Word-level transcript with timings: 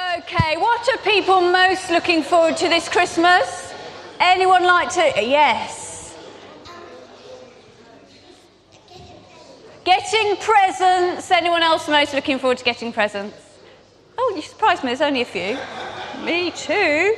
Okay, 0.00 0.56
what 0.56 0.88
are 0.88 0.98
people 0.98 1.40
most 1.40 1.90
looking 1.90 2.22
forward 2.22 2.56
to 2.56 2.68
this 2.68 2.88
Christmas? 2.88 3.74
Anyone 4.18 4.64
like 4.64 4.88
to? 4.94 5.12
Yes. 5.16 6.16
Getting 9.84 10.36
presents. 10.36 11.30
Anyone 11.30 11.62
else 11.62 11.86
most 11.88 12.14
looking 12.14 12.38
forward 12.38 12.58
to 12.58 12.64
getting 12.64 12.92
presents? 12.92 13.36
Oh, 14.16 14.32
you 14.34 14.42
surprised 14.42 14.82
me, 14.82 14.88
there's 14.88 15.00
only 15.02 15.20
a 15.20 15.24
few. 15.24 15.58
Me 16.24 16.50
too. 16.50 17.16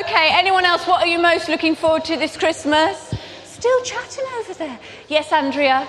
Okay, 0.00 0.28
anyone 0.32 0.64
else, 0.64 0.86
what 0.86 1.02
are 1.02 1.06
you 1.06 1.18
most 1.18 1.48
looking 1.48 1.74
forward 1.74 2.04
to 2.04 2.16
this 2.16 2.36
Christmas? 2.36 3.14
Still 3.44 3.82
chatting 3.82 4.24
over 4.38 4.54
there. 4.54 4.78
Yes, 5.08 5.32
Andrea? 5.32 5.88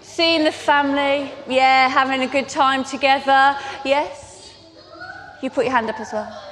Seeing 0.00 0.44
the 0.44 0.52
family. 0.52 1.30
Yeah, 1.48 1.88
having 1.88 2.22
a 2.22 2.28
good 2.28 2.48
time 2.48 2.84
together. 2.84 3.56
Yes? 3.84 4.23
You 5.44 5.50
put 5.50 5.66
your 5.66 5.74
hand 5.74 5.90
up 5.90 6.00
as 6.00 6.10
well. 6.10 6.42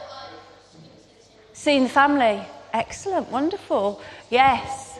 Seeing 1.54 1.84
the 1.84 1.88
family. 1.88 2.42
Excellent, 2.74 3.30
wonderful. 3.30 4.02
Yes. 4.28 4.98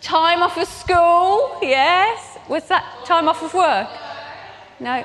Time 0.00 0.42
off 0.42 0.56
of 0.56 0.66
school. 0.66 1.58
Yes. 1.60 2.38
Was 2.48 2.66
that 2.68 3.04
time 3.04 3.28
off 3.28 3.42
of 3.42 3.52
work? 3.52 3.86
No. 4.80 5.04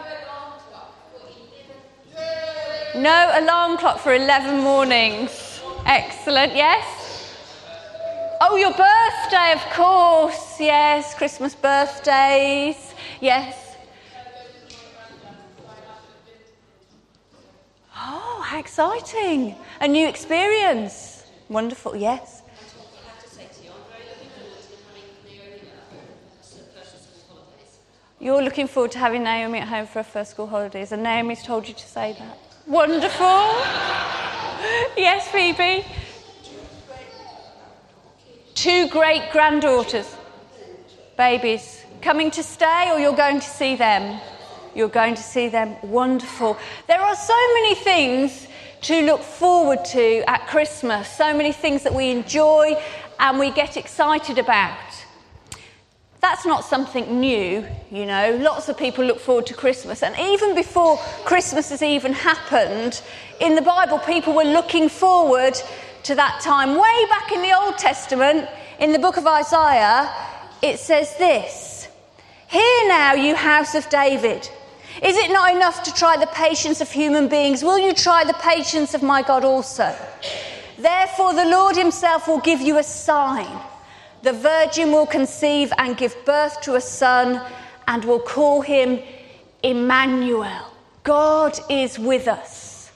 No 2.96 3.32
alarm 3.34 3.78
clock 3.78 4.00
for 4.00 4.16
11 4.16 4.62
mornings. 4.64 5.60
Excellent, 5.86 6.56
yes? 6.56 6.86
Oh, 8.40 8.56
your 8.56 8.72
birthday, 8.72 9.52
of 9.52 9.74
course. 9.74 10.62
Yes, 10.62 11.14
Christmas 11.14 11.56
birthdays. 11.56 12.94
Yes. 13.20 13.64
Oh, 18.06 18.43
how 18.54 18.60
exciting. 18.60 19.56
A 19.82 19.88
new 19.88 20.08
experience. 20.08 21.26
Wonderful, 21.50 21.96
yes. 21.96 22.44
You're 28.20 28.44
looking 28.44 28.68
forward 28.68 28.92
to 28.92 29.00
having 29.00 29.24
Naomi 29.24 29.58
at 29.58 29.68
home 29.68 29.88
for 29.88 30.00
her 30.00 30.04
first 30.04 30.32
school 30.32 30.46
holidays, 30.48 30.92
and 30.92 31.02
Naomi's 31.02 31.44
told 31.44 31.68
you 31.68 31.74
to 31.74 31.88
say 31.88 32.16
that. 32.20 32.38
Wonderful. 32.68 33.26
yes, 34.96 35.28
Phoebe. 35.30 35.84
Two 38.54 38.88
great 38.90 39.30
granddaughters, 39.32 40.16
babies, 41.18 41.84
coming 42.02 42.30
to 42.32 42.44
stay, 42.44 42.92
or 42.92 43.00
you're 43.00 43.16
going 43.16 43.40
to 43.40 43.50
see 43.50 43.76
them? 43.76 44.22
You're 44.76 44.90
going 44.90 45.16
to 45.16 45.22
see 45.22 45.50
them. 45.50 45.76
Wonderful. 45.84 46.58
There 46.88 47.02
are 47.02 47.16
so 47.16 47.54
many 47.54 47.76
things 47.76 48.48
to 48.82 49.02
look 49.02 49.22
forward 49.22 49.86
to 49.86 50.30
at 50.30 50.48
Christmas, 50.48 51.10
so 51.10 51.34
many 51.34 51.52
things 51.52 51.84
that 51.84 51.94
we 51.94 52.10
enjoy 52.12 52.76
and 53.20 53.40
we 53.40 53.52
get 53.52 53.78
excited 53.78 54.38
about. 54.38 54.78
That's 56.20 56.46
not 56.46 56.64
something 56.64 57.20
new, 57.20 57.66
you 57.92 58.06
know. 58.06 58.38
Lots 58.42 58.70
of 58.70 58.78
people 58.78 59.04
look 59.04 59.20
forward 59.20 59.46
to 59.48 59.54
Christmas. 59.54 60.04
And 60.04 60.16
even 60.20 60.56
before 60.56 60.98
Christmas 61.26 61.70
has 61.70 61.82
even 61.82 62.14
happened, 62.14 63.02
in 63.42 63.56
the 63.56 63.62
Bible, 63.62 64.00
people 64.00 64.34
were 64.34 64.44
looking 64.44 64.88
forward 64.90 65.54
to 66.04 66.16
that 66.16 66.42
time. 66.42 66.76
Way 66.76 67.06
back 67.10 67.32
in 67.32 67.42
the 67.42 67.52
Old 67.52 67.78
Testament, 67.78 68.50
in 68.80 68.94
the 68.94 69.00
book 69.00 69.18
of 69.18 69.28
Isaiah, 69.28 70.14
it 70.62 70.80
says 70.80 71.16
this 71.18 71.88
Hear 72.48 72.88
now, 72.88 73.14
you 73.14 73.36
house 73.36 73.76
of 73.76 73.90
David. 73.90 74.50
Is 75.02 75.18
it 75.18 75.32
not 75.32 75.56
enough 75.56 75.84
to 75.84 75.94
try 75.94 76.18
the 76.18 76.28
patience 76.28 76.82
of 76.82 76.92
human 76.92 77.28
beings? 77.28 77.64
Will 77.64 77.80
you 77.80 77.94
try 77.94 78.24
the 78.24 78.34
patience 78.34 78.94
of 78.94 79.02
my 79.02 79.22
God 79.22 79.44
also? 79.44 79.96
Therefore, 80.78 81.34
the 81.34 81.46
Lord 81.46 81.76
Himself 81.76 82.28
will 82.28 82.40
give 82.40 82.62
you 82.62 82.78
a 82.78 82.84
sign. 82.84 83.60
The 84.24 84.34
virgin 84.34 84.92
will 84.92 85.06
conceive 85.06 85.74
and 85.78 85.98
give 85.98 86.16
birth 86.26 86.62
to 86.62 86.76
a 86.76 86.82
son 86.82 87.42
and 87.88 88.06
will 88.06 88.20
call 88.20 88.62
him 88.62 89.02
Emmanuel. 89.62 90.72
God 91.04 91.60
is 91.70 92.00
with 92.00 92.30
us. 92.30 92.92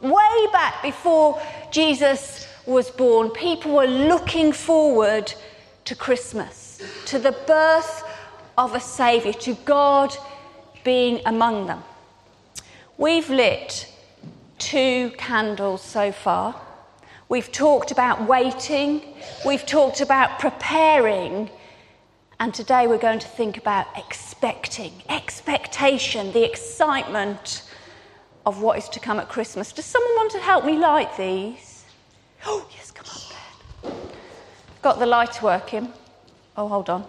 Way 0.00 0.46
back 0.52 0.82
before 0.82 1.40
Jesus 1.70 2.48
was 2.66 2.90
born, 2.90 3.30
people 3.30 3.74
were 3.74 3.86
looking 3.86 4.52
forward 4.52 5.32
to 5.84 5.94
Christmas, 5.94 6.82
to 7.06 7.18
the 7.18 7.32
birth 7.46 8.04
of 8.58 8.74
a 8.74 8.80
Saviour, 8.80 9.32
to 9.34 9.54
God 9.64 10.16
being 10.84 11.20
among 11.26 11.66
them. 11.66 11.82
We've 12.98 13.28
lit 13.30 13.88
two 14.58 15.12
candles 15.18 15.82
so 15.82 16.12
far. 16.12 16.54
We've 17.28 17.50
talked 17.50 17.90
about 17.90 18.28
waiting, 18.28 19.02
we've 19.46 19.64
talked 19.64 20.00
about 20.00 20.38
preparing, 20.38 21.48
and 22.38 22.52
today 22.52 22.86
we're 22.86 22.98
going 22.98 23.20
to 23.20 23.28
think 23.28 23.56
about 23.56 23.86
expecting, 23.96 24.92
expectation, 25.08 26.30
the 26.32 26.44
excitement 26.44 27.62
of 28.44 28.60
what 28.60 28.76
is 28.76 28.88
to 28.90 29.00
come 29.00 29.18
at 29.18 29.28
Christmas. 29.28 29.72
Does 29.72 29.84
someone 29.84 30.12
want 30.16 30.32
to 30.32 30.40
help 30.40 30.64
me 30.64 30.76
light 30.76 31.16
these? 31.16 31.84
Oh, 32.44 32.68
yes, 32.72 32.90
come 32.90 33.06
on, 33.08 33.92
Ben. 33.92 33.98
Got 34.82 34.98
the 34.98 35.06
light 35.06 35.42
working. 35.42 35.92
Oh, 36.56 36.68
hold 36.68 36.90
on. 36.90 37.04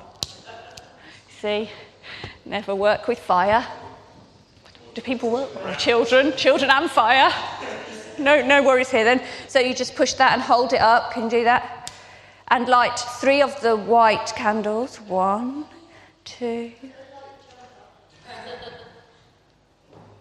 See, 1.41 1.69
never 2.45 2.75
work 2.75 3.07
with 3.07 3.19
fire. 3.19 3.65
Do 4.93 5.01
people 5.01 5.31
work 5.31 5.53
with 5.65 5.77
children? 5.77 6.33
Children 6.35 6.69
and 6.71 6.89
fire. 6.89 7.31
No, 8.19 8.45
no 8.45 8.61
worries 8.63 8.91
here 8.91 9.03
then. 9.03 9.21
So 9.47 9.59
you 9.59 9.73
just 9.73 9.95
push 9.95 10.13
that 10.13 10.33
and 10.33 10.41
hold 10.41 10.73
it 10.73 10.81
up. 10.81 11.13
Can 11.13 11.23
you 11.23 11.29
do 11.29 11.43
that? 11.45 11.91
And 12.49 12.67
light 12.67 12.99
three 13.19 13.41
of 13.41 13.59
the 13.61 13.75
white 13.75 14.33
candles. 14.35 14.97
One, 15.01 15.65
two, 16.23 16.71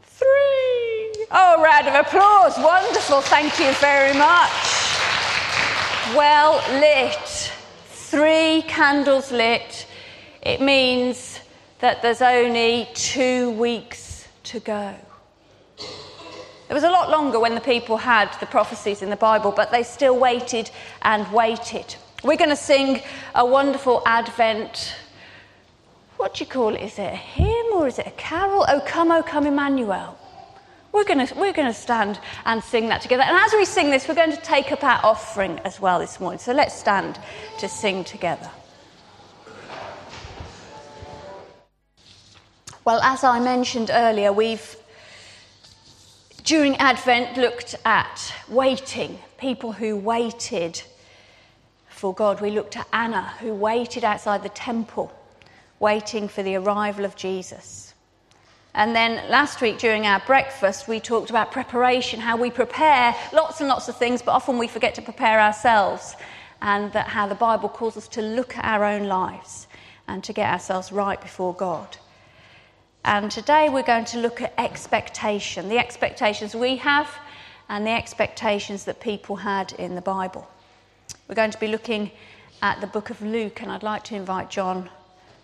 three. 0.04 1.26
Oh, 1.30 1.62
round 1.62 1.88
of 1.88 1.94
applause. 1.94 2.56
Wonderful. 2.58 3.20
Thank 3.20 3.58
you 3.58 3.72
very 3.74 4.16
much 4.16 4.82
well 6.14 6.62
lit, 6.80 7.52
three 7.86 8.62
candles 8.68 9.32
lit, 9.32 9.86
it 10.42 10.60
means 10.60 11.40
that 11.82 12.00
there's 12.00 12.22
only 12.22 12.88
two 12.94 13.50
weeks 13.50 14.28
to 14.44 14.60
go. 14.60 14.94
It 15.78 16.72
was 16.72 16.84
a 16.84 16.90
lot 16.90 17.10
longer 17.10 17.40
when 17.40 17.56
the 17.56 17.60
people 17.60 17.96
had 17.96 18.32
the 18.38 18.46
prophecies 18.46 19.02
in 19.02 19.10
the 19.10 19.16
Bible, 19.16 19.50
but 19.50 19.72
they 19.72 19.82
still 19.82 20.16
waited 20.16 20.70
and 21.02 21.30
waited. 21.32 21.96
We're 22.22 22.36
going 22.36 22.50
to 22.50 22.56
sing 22.56 23.02
a 23.34 23.44
wonderful 23.44 24.00
Advent. 24.06 24.94
What 26.18 26.34
do 26.34 26.44
you 26.44 26.48
call 26.48 26.68
it? 26.76 26.82
Is 26.82 27.00
it 27.00 27.12
a 27.12 27.16
hymn 27.16 27.66
or 27.74 27.88
is 27.88 27.98
it 27.98 28.06
a 28.06 28.12
carol? 28.12 28.64
Oh, 28.68 28.80
come, 28.86 29.10
oh, 29.10 29.24
come, 29.24 29.44
Emmanuel. 29.44 30.16
We're 30.92 31.04
going 31.04 31.26
to, 31.26 31.34
we're 31.34 31.52
going 31.52 31.66
to 31.66 31.74
stand 31.74 32.20
and 32.44 32.62
sing 32.62 32.90
that 32.90 33.02
together. 33.02 33.24
And 33.24 33.36
as 33.36 33.52
we 33.54 33.64
sing 33.64 33.90
this, 33.90 34.06
we're 34.06 34.14
going 34.14 34.30
to 34.30 34.42
take 34.42 34.70
up 34.70 34.84
our 34.84 35.00
offering 35.02 35.58
as 35.64 35.80
well 35.80 35.98
this 35.98 36.20
morning. 36.20 36.38
So 36.38 36.52
let's 36.52 36.78
stand 36.78 37.18
to 37.58 37.68
sing 37.68 38.04
together. 38.04 38.50
Well, 42.84 43.00
as 43.00 43.22
I 43.22 43.38
mentioned 43.38 43.90
earlier, 43.92 44.32
we've, 44.32 44.76
during 46.42 46.76
Advent, 46.78 47.36
looked 47.36 47.76
at 47.84 48.34
waiting, 48.48 49.20
people 49.38 49.70
who 49.70 49.96
waited 49.96 50.82
for 51.88 52.12
God. 52.12 52.40
We 52.40 52.50
looked 52.50 52.76
at 52.76 52.88
Anna, 52.92 53.34
who 53.38 53.54
waited 53.54 54.02
outside 54.02 54.42
the 54.42 54.48
temple, 54.48 55.16
waiting 55.78 56.26
for 56.26 56.42
the 56.42 56.56
arrival 56.56 57.04
of 57.04 57.14
Jesus. 57.14 57.94
And 58.74 58.96
then 58.96 59.30
last 59.30 59.60
week 59.60 59.78
during 59.78 60.04
our 60.04 60.18
breakfast, 60.26 60.88
we 60.88 60.98
talked 60.98 61.30
about 61.30 61.52
preparation, 61.52 62.18
how 62.18 62.36
we 62.36 62.50
prepare 62.50 63.14
lots 63.32 63.60
and 63.60 63.68
lots 63.68 63.86
of 63.88 63.96
things, 63.96 64.22
but 64.22 64.32
often 64.32 64.58
we 64.58 64.66
forget 64.66 64.96
to 64.96 65.02
prepare 65.02 65.40
ourselves, 65.40 66.16
and 66.60 66.92
that 66.94 67.06
how 67.06 67.28
the 67.28 67.36
Bible 67.36 67.68
calls 67.68 67.96
us 67.96 68.08
to 68.08 68.22
look 68.22 68.58
at 68.58 68.64
our 68.64 68.82
own 68.82 69.04
lives 69.04 69.68
and 70.08 70.24
to 70.24 70.32
get 70.32 70.52
ourselves 70.52 70.90
right 70.90 71.20
before 71.20 71.54
God. 71.54 71.98
And 73.04 73.32
today 73.32 73.68
we're 73.68 73.82
going 73.82 74.04
to 74.06 74.18
look 74.18 74.40
at 74.40 74.54
expectation, 74.58 75.68
the 75.68 75.78
expectations 75.78 76.54
we 76.54 76.76
have 76.76 77.10
and 77.68 77.84
the 77.84 77.90
expectations 77.90 78.84
that 78.84 79.00
people 79.00 79.36
had 79.36 79.72
in 79.72 79.96
the 79.96 80.00
Bible. 80.00 80.48
We're 81.26 81.34
going 81.34 81.50
to 81.50 81.58
be 81.58 81.66
looking 81.66 82.12
at 82.62 82.80
the 82.80 82.86
book 82.86 83.10
of 83.10 83.20
Luke, 83.20 83.60
and 83.60 83.72
I'd 83.72 83.82
like 83.82 84.04
to 84.04 84.14
invite 84.14 84.50
John 84.50 84.88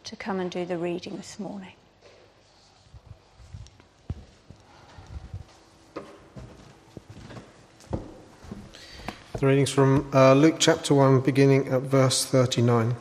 to 0.04 0.14
come 0.14 0.38
and 0.38 0.50
do 0.50 0.64
the 0.64 0.78
reading 0.78 1.16
this 1.16 1.40
morning. 1.40 1.72
The 9.32 9.46
readings 9.46 9.70
from 9.70 10.08
uh, 10.14 10.34
Luke 10.34 10.56
chapter 10.58 10.94
1, 10.94 11.20
beginning 11.20 11.68
at 11.68 11.82
verse 11.82 12.24
39. 12.24 12.94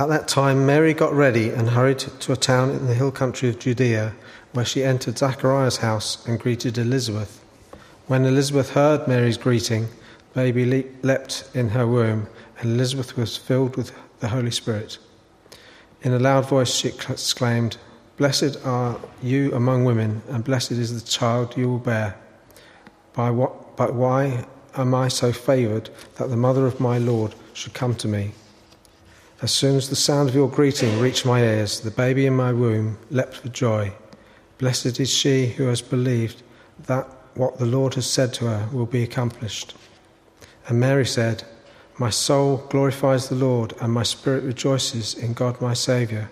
At 0.00 0.10
that 0.10 0.28
time, 0.28 0.64
Mary 0.64 0.94
got 0.94 1.12
ready 1.12 1.50
and 1.50 1.70
hurried 1.70 1.98
to 1.98 2.32
a 2.32 2.36
town 2.36 2.70
in 2.70 2.86
the 2.86 2.94
hill 2.94 3.10
country 3.10 3.48
of 3.48 3.58
Judea, 3.58 4.14
where 4.52 4.64
she 4.64 4.84
entered 4.84 5.18
Zachariah's 5.18 5.78
house 5.78 6.24
and 6.24 6.38
greeted 6.38 6.78
Elizabeth. 6.78 7.44
When 8.06 8.24
Elizabeth 8.24 8.70
heard 8.70 9.08
Mary's 9.08 9.36
greeting, 9.36 9.88
the 10.32 10.34
baby 10.34 10.92
leapt 11.02 11.50
in 11.52 11.70
her 11.70 11.84
womb, 11.84 12.28
and 12.60 12.70
Elizabeth 12.70 13.16
was 13.16 13.36
filled 13.36 13.76
with 13.76 13.90
the 14.20 14.28
Holy 14.28 14.52
Spirit. 14.52 14.98
In 16.02 16.12
a 16.12 16.20
loud 16.20 16.48
voice, 16.48 16.72
she 16.72 16.90
exclaimed, 16.90 17.76
Blessed 18.18 18.56
are 18.64 19.00
you 19.20 19.52
among 19.52 19.84
women, 19.84 20.22
and 20.28 20.44
blessed 20.44 20.70
is 20.70 20.94
the 20.94 21.10
child 21.10 21.56
you 21.56 21.68
will 21.68 21.80
bear. 21.80 22.14
By 23.14 23.32
what, 23.32 23.76
but 23.76 23.94
why 23.94 24.46
am 24.76 24.94
I 24.94 25.08
so 25.08 25.32
favoured 25.32 25.90
that 26.18 26.30
the 26.30 26.36
mother 26.36 26.68
of 26.68 26.78
my 26.78 26.98
Lord 26.98 27.34
should 27.52 27.74
come 27.74 27.96
to 27.96 28.06
me? 28.06 28.34
As 29.40 29.52
soon 29.52 29.76
as 29.76 29.88
the 29.88 29.94
sound 29.94 30.28
of 30.28 30.34
your 30.34 30.48
greeting 30.48 30.98
reached 30.98 31.24
my 31.24 31.40
ears, 31.40 31.78
the 31.78 31.92
baby 31.92 32.26
in 32.26 32.34
my 32.34 32.52
womb 32.52 32.98
leapt 33.08 33.36
for 33.36 33.48
joy. 33.48 33.92
Blessed 34.58 34.98
is 34.98 35.08
she 35.08 35.46
who 35.46 35.68
has 35.68 35.80
believed 35.80 36.42
that 36.86 37.06
what 37.34 37.58
the 37.58 37.64
Lord 37.64 37.94
has 37.94 38.10
said 38.10 38.34
to 38.34 38.46
her 38.46 38.68
will 38.72 38.86
be 38.86 39.04
accomplished. 39.04 39.76
And 40.66 40.80
Mary 40.80 41.06
said, 41.06 41.44
My 41.98 42.10
soul 42.10 42.66
glorifies 42.68 43.28
the 43.28 43.36
Lord, 43.36 43.74
and 43.80 43.92
my 43.92 44.02
spirit 44.02 44.42
rejoices 44.42 45.14
in 45.14 45.34
God 45.34 45.60
my 45.60 45.72
Saviour, 45.72 46.28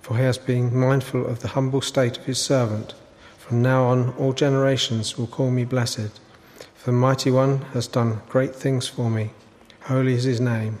for 0.00 0.16
he 0.16 0.24
has 0.24 0.36
been 0.36 0.76
mindful 0.76 1.26
of 1.26 1.40
the 1.40 1.48
humble 1.48 1.80
state 1.80 2.18
of 2.18 2.24
his 2.24 2.40
servant. 2.40 2.94
From 3.38 3.62
now 3.62 3.84
on, 3.84 4.12
all 4.14 4.32
generations 4.32 5.16
will 5.16 5.28
call 5.28 5.52
me 5.52 5.64
blessed, 5.64 6.18
for 6.74 6.90
the 6.90 6.96
Mighty 6.96 7.30
One 7.30 7.58
has 7.74 7.86
done 7.86 8.22
great 8.28 8.56
things 8.56 8.88
for 8.88 9.08
me. 9.08 9.30
Holy 9.82 10.14
is 10.14 10.24
his 10.24 10.40
name. 10.40 10.80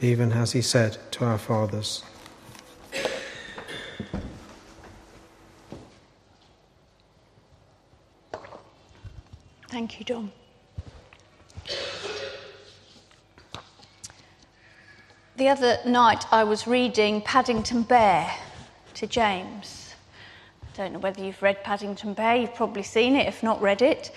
even 0.00 0.32
as 0.32 0.52
he 0.52 0.62
said 0.62 0.98
to 1.12 1.24
our 1.24 1.38
fathers. 1.38 2.02
Thank 9.68 9.98
you, 9.98 10.04
John. 10.04 10.32
The 15.36 15.48
other 15.48 15.78
night 15.86 16.26
I 16.30 16.44
was 16.44 16.66
reading 16.66 17.22
Paddington 17.22 17.82
Bear 17.82 18.30
to 18.94 19.06
James. 19.06 19.94
I 20.62 20.76
don't 20.76 20.92
know 20.92 20.98
whether 20.98 21.24
you've 21.24 21.42
read 21.42 21.64
Paddington 21.64 22.12
Bear, 22.14 22.36
you've 22.36 22.54
probably 22.54 22.82
seen 22.82 23.16
it, 23.16 23.26
if 23.26 23.42
not 23.42 23.60
read 23.60 23.82
it. 23.82 24.12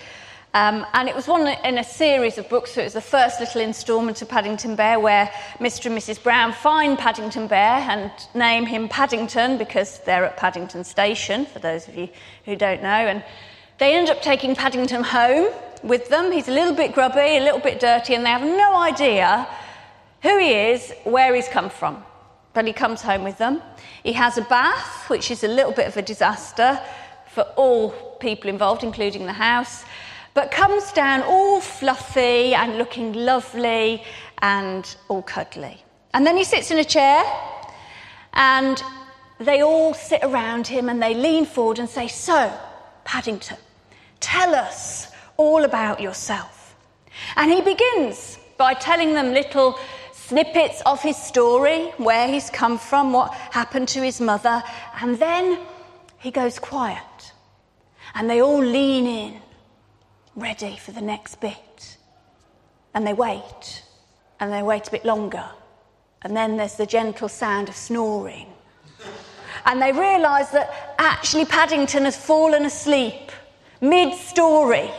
Um, 0.54 0.86
and 0.94 1.08
it 1.08 1.14
was 1.14 1.28
one 1.28 1.46
in 1.46 1.76
a 1.76 1.84
series 1.84 2.38
of 2.38 2.48
books, 2.48 2.72
so 2.72 2.80
it 2.80 2.84
was 2.84 2.94
the 2.94 3.00
first 3.02 3.40
little 3.40 3.60
instalment 3.60 4.22
of 4.22 4.28
Paddington 4.28 4.74
Bear 4.74 4.98
where 4.98 5.30
Mr. 5.58 5.86
and 5.86 5.98
Mrs. 5.98 6.22
Brown 6.22 6.52
find 6.52 6.98
Paddington 6.98 7.46
Bear 7.46 7.78
and 7.90 8.10
name 8.34 8.64
him 8.64 8.88
Paddington 8.88 9.58
because 9.58 9.98
they're 10.06 10.24
at 10.24 10.38
Paddington 10.38 10.84
Station, 10.84 11.44
for 11.44 11.58
those 11.58 11.86
of 11.88 11.96
you 11.96 12.08
who 12.46 12.56
don't 12.56 12.82
know. 12.82 12.88
And 12.88 13.22
they 13.78 13.94
end 13.94 14.08
up 14.08 14.22
taking 14.22 14.54
Paddington 14.54 15.02
home 15.02 15.52
with 15.82 16.08
them. 16.08 16.32
He's 16.32 16.48
a 16.48 16.52
little 16.52 16.74
bit 16.74 16.94
grubby, 16.94 17.36
a 17.36 17.40
little 17.40 17.60
bit 17.60 17.78
dirty, 17.78 18.14
and 18.14 18.24
they 18.24 18.30
have 18.30 18.42
no 18.42 18.76
idea 18.76 19.46
who 20.22 20.38
he 20.38 20.52
is, 20.52 20.92
where 21.04 21.34
he's 21.34 21.48
come 21.48 21.68
from. 21.68 22.02
But 22.54 22.66
he 22.66 22.72
comes 22.72 23.02
home 23.02 23.24
with 23.24 23.36
them. 23.36 23.60
He 24.02 24.14
has 24.14 24.38
a 24.38 24.42
bath, 24.42 25.10
which 25.10 25.30
is 25.30 25.44
a 25.44 25.48
little 25.48 25.72
bit 25.72 25.86
of 25.86 25.96
a 25.98 26.02
disaster 26.02 26.80
for 27.26 27.42
all 27.56 27.90
people 28.20 28.48
involved, 28.48 28.82
including 28.82 29.26
the 29.26 29.34
house 29.34 29.84
but 30.36 30.50
comes 30.50 30.92
down 30.92 31.22
all 31.22 31.62
fluffy 31.62 32.54
and 32.54 32.76
looking 32.76 33.14
lovely 33.14 34.04
and 34.42 34.94
all 35.08 35.22
cuddly. 35.22 35.82
And 36.12 36.26
then 36.26 36.36
he 36.36 36.44
sits 36.44 36.70
in 36.70 36.76
a 36.76 36.84
chair 36.84 37.24
and 38.34 38.82
they 39.38 39.62
all 39.62 39.94
sit 39.94 40.20
around 40.22 40.66
him 40.66 40.90
and 40.90 41.02
they 41.02 41.14
lean 41.14 41.46
forward 41.46 41.78
and 41.78 41.88
say, 41.88 42.06
So, 42.06 42.52
Paddington, 43.04 43.56
tell 44.20 44.54
us 44.54 45.10
all 45.38 45.64
about 45.64 46.02
yourself. 46.02 46.76
And 47.36 47.50
he 47.50 47.62
begins 47.62 48.38
by 48.58 48.74
telling 48.74 49.14
them 49.14 49.32
little 49.32 49.78
snippets 50.12 50.82
of 50.84 51.00
his 51.00 51.16
story, 51.16 51.86
where 51.96 52.28
he's 52.28 52.50
come 52.50 52.76
from, 52.76 53.14
what 53.14 53.32
happened 53.32 53.88
to 53.88 54.02
his 54.02 54.20
mother, 54.20 54.62
and 55.00 55.18
then 55.18 55.58
he 56.18 56.30
goes 56.30 56.58
quiet. 56.58 57.32
And 58.14 58.28
they 58.28 58.42
all 58.42 58.62
lean 58.62 59.06
in 59.06 59.40
ready 60.36 60.76
for 60.76 60.92
the 60.92 61.00
next 61.00 61.40
bit. 61.40 61.96
And 62.94 63.06
they 63.06 63.14
wait, 63.14 63.82
and 64.38 64.52
they 64.52 64.62
wait 64.62 64.86
a 64.88 64.90
bit 64.90 65.04
longer. 65.04 65.44
And 66.22 66.36
then 66.36 66.56
there's 66.56 66.76
the 66.76 66.86
gentle 66.86 67.28
sound 67.28 67.68
of 67.68 67.76
snoring. 67.76 68.46
And 69.64 69.82
they 69.82 69.92
realise 69.92 70.48
that 70.50 70.94
actually 70.98 71.44
Paddington 71.44 72.04
has 72.04 72.16
fallen 72.16 72.64
asleep 72.64 73.32
mid 73.80 74.14
story. 74.14 74.90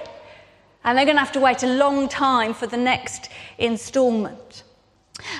And 0.83 0.97
they're 0.97 1.05
going 1.05 1.17
to 1.17 1.23
have 1.23 1.33
to 1.33 1.39
wait 1.39 1.63
a 1.63 1.67
long 1.67 2.07
time 2.07 2.53
for 2.53 2.67
the 2.67 2.77
next 2.77 3.29
instalment. 3.57 4.63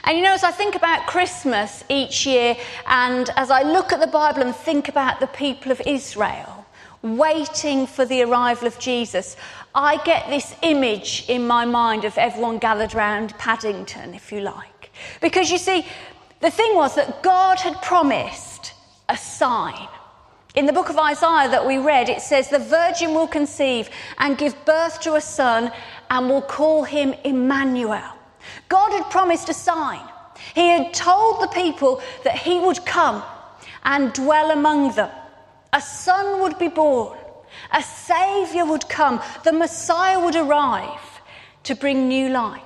And 0.03 0.17
you 0.17 0.23
know, 0.23 0.33
as 0.33 0.44
I 0.44 0.51
think 0.51 0.75
about 0.75 1.05
Christmas 1.07 1.83
each 1.89 2.25
year, 2.25 2.55
and 2.88 3.29
as 3.35 3.51
I 3.51 3.61
look 3.61 3.94
at 3.94 3.99
the 3.99 4.07
Bible 4.07 4.41
and 4.41 4.55
think 4.55 4.89
about 4.89 5.19
the 5.19 5.27
people 5.27 5.71
of 5.71 5.81
Israel 5.85 6.56
waiting 7.15 7.88
for 7.88 8.04
the 8.04 8.24
arrival 8.24 8.68
of 8.68 8.80
Jesus, 8.80 9.38
I 9.74 10.04
get 10.04 10.27
this 10.30 10.56
image 10.63 11.25
in 11.30 11.48
my 11.48 11.63
mind 11.63 12.04
of 12.04 12.18
everyone 12.18 12.57
gathered 12.57 12.94
round 12.94 13.38
Paddington, 13.38 14.13
if 14.13 14.31
you 14.31 14.42
like. 14.42 14.92
Because 15.21 15.51
you 15.51 15.59
see, 15.59 15.86
the 16.42 16.51
thing 16.51 16.75
was 16.75 16.95
that 16.95 17.24
God 17.24 17.59
had 17.59 17.81
promised 17.81 18.74
a 19.07 19.15
sign. 19.15 19.88
In 20.56 20.65
the 20.65 20.74
book 20.74 20.89
of 20.89 20.98
Isaiah 20.98 21.50
that 21.50 21.65
we 21.65 21.77
read, 21.77 22.09
it 22.09 22.21
says, 22.21 22.50
The 22.50 22.59
virgin 22.59 23.13
will 23.13 23.27
conceive 23.27 23.89
and 24.18 24.38
give 24.38 24.66
birth 24.66 24.99
to 25.02 25.14
a 25.14 25.21
son 25.21 25.71
and 26.09 26.28
will 26.28 26.42
call 26.42 26.83
him 26.83 27.14
Emmanuel. 27.23 28.14
God 28.68 28.92
had 28.92 29.09
promised 29.11 29.49
a 29.49 29.54
sign. 29.54 30.02
He 30.56 30.69
had 30.69 30.94
told 30.94 31.42
the 31.42 31.47
people 31.47 32.02
that 32.23 32.37
he 32.37 32.59
would 32.59 32.85
come 32.85 33.23
and 33.83 34.11
dwell 34.14 34.52
among 34.52 34.95
them. 34.95 35.11
A 35.74 35.81
son 35.81 36.42
would 36.42 36.57
be 36.57 36.68
born 36.68 37.18
a 37.71 37.81
Saviour 37.81 38.66
would 38.66 38.88
come, 38.90 39.21
the 39.44 39.54
Messiah 39.54 40.19
would 40.19 40.36
arrive 40.36 41.21
to 41.64 41.76
bring 41.76 42.07
new 42.07 42.30
life. 42.30 42.64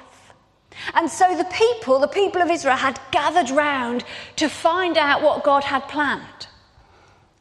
And 0.94 1.10
so 1.10 1.36
the 1.36 1.46
people, 1.46 2.00
the 2.00 2.08
people 2.08 2.42
of 2.42 2.50
Israel, 2.50 2.78
had 2.78 3.00
gathered 3.12 3.50
round 3.50 4.04
to 4.38 4.50
find 4.50 4.98
out 4.98 5.22
what 5.22 5.44
God 5.44 5.64
had 5.64 5.88
planned. 5.88 6.48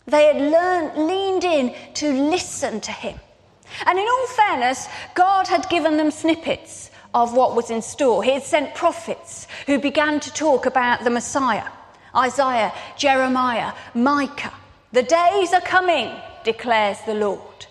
They 0.07 0.27
had 0.27 0.37
learned, 0.37 1.07
leaned 1.07 1.45
in 1.45 1.75
to 1.95 2.13
listen 2.13 2.81
to 2.83 2.93
Him. 2.93 3.19
And 3.87 3.99
in 3.99 4.07
all 4.07 4.27
fairness, 4.29 4.89
God 5.15 5.47
had 5.47 5.69
given 5.69 5.97
them 5.97 6.11
snippets 6.11 6.91
of 7.15 7.35
what 7.35 7.55
was 7.55 7.71
in 7.71 7.83
store. 7.83 8.23
He 8.25 8.33
had 8.33 8.43
sent 8.43 8.75
prophets 8.75 9.47
who 9.67 9.79
began 9.79 10.21
to 10.21 10.33
talk 10.33 10.67
about 10.67 11.05
the 11.05 11.11
Messiah 11.11 11.69
Isaiah, 12.13 12.73
Jeremiah, 12.97 13.73
Micah. 13.95 14.53
The 14.93 15.03
days 15.05 15.53
are 15.53 15.61
coming 15.61 16.11
declares 16.43 16.99
the 17.07 17.15
Lord. 17.15 17.67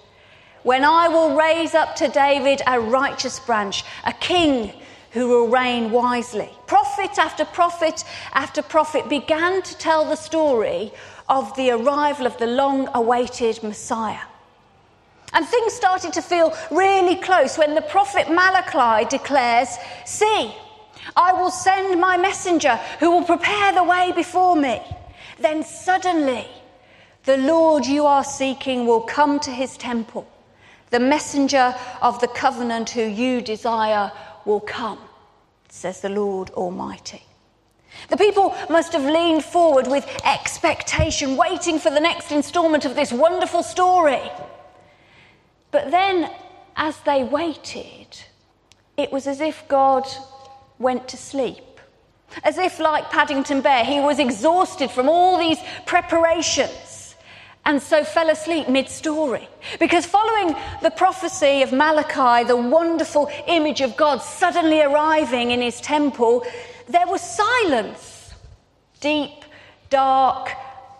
When 0.64 0.86
I 0.86 1.08
will 1.10 1.36
raise 1.36 1.76
up 1.76 1.96
to 1.98 2.08
David 2.08 2.62
a 2.66 2.80
righteous 2.80 3.40
branch, 3.40 3.84
a 4.06 4.14
king 4.14 4.72
who 5.12 5.28
will 5.28 5.48
reign 5.48 5.92
wisely. 5.92 6.50
Prophet 6.68 7.18
after 7.18 7.44
prophet 7.44 8.04
after 8.34 8.62
prophet 8.62 9.10
began 9.10 9.62
to 9.64 9.78
tell 9.78 10.06
the 10.06 10.16
story 10.16 10.92
of 11.28 11.56
the 11.56 11.72
arrival 11.72 12.26
of 12.26 12.38
the 12.38 12.48
long 12.48 12.88
awaited 12.94 13.64
Messiah. 13.64 14.26
And 15.34 15.46
things 15.46 15.74
started 15.74 16.14
to 16.14 16.22
feel 16.22 16.56
really 16.72 17.16
close 17.16 17.58
when 17.58 17.76
the 17.76 17.82
prophet 17.82 18.30
Malachi 18.32 19.06
declares, 19.10 19.70
See, 20.06 20.54
I 21.16 21.34
will 21.34 21.52
send 21.52 22.00
my 22.00 22.18
messenger 22.18 22.78
who 23.00 23.12
will 23.12 23.26
prepare 23.26 23.74
the 23.74 23.84
way 23.84 24.12
before 24.16 24.56
me. 24.56 24.82
Then 25.40 25.64
suddenly, 25.64 26.48
the 27.30 27.38
Lord 27.38 27.86
you 27.86 28.08
are 28.08 28.24
seeking 28.24 28.88
will 28.88 29.02
come 29.02 29.40
to 29.42 29.52
his 29.52 29.78
temple. 29.78 30.28
The 30.90 31.00
messenger 31.00 31.76
of 32.02 32.20
the 32.22 32.28
covenant 32.28 32.90
who 32.90 33.04
you 33.04 33.40
desire 33.40 34.12
will 34.46 34.62
come, 34.62 34.98
says 35.68 36.02
the 36.02 36.10
Lord 36.10 36.50
Almighty. 36.50 37.22
The 38.08 38.18
people 38.18 38.56
must 38.68 38.94
have 38.94 39.04
leaned 39.04 39.46
forward 39.46 39.86
with 39.86 40.08
expectation, 40.26 41.38
waiting 41.38 41.78
for 41.78 41.92
the 41.92 42.00
next 42.00 42.32
instalment 42.32 42.84
of 42.84 42.96
this 42.96 43.14
wonderful 43.14 43.62
story. 43.62 44.28
But 45.70 45.92
then, 45.92 46.32
as 46.76 46.98
they 47.02 47.24
waited, 47.24 48.08
it 48.98 49.12
was 49.12 49.28
as 49.28 49.40
if 49.40 49.68
God 49.68 50.08
went 50.80 51.08
to 51.10 51.18
sleep. 51.18 51.80
As 52.44 52.58
if, 52.58 52.80
like 52.80 53.12
Paddington 53.12 53.62
Bear, 53.62 53.86
he 53.86 54.00
was 54.00 54.18
exhausted 54.18 54.90
from 54.90 55.08
all 55.08 55.38
these 55.38 55.60
preparations 55.86 56.89
and 57.70 57.80
so 57.80 58.04
fell 58.04 58.32
asleep 58.32 58.68
mid 58.68 58.90
story. 58.90 59.48
Because 59.80 60.04
following 60.04 60.56
the 60.82 60.90
prophecy 60.90 61.62
of 61.62 61.72
Malachi, 61.72 62.44
the 62.48 62.58
wonderful 62.58 63.30
image 63.46 63.82
of 63.82 63.96
God 63.96 64.24
suddenly 64.24 64.82
arriving 64.82 65.52
in 65.52 65.62
his 65.62 65.80
temple, 65.80 66.44
there 66.88 67.06
was 67.06 67.22
silence. 67.22 68.34
Deep, 69.02 69.46
dark, 69.92 70.50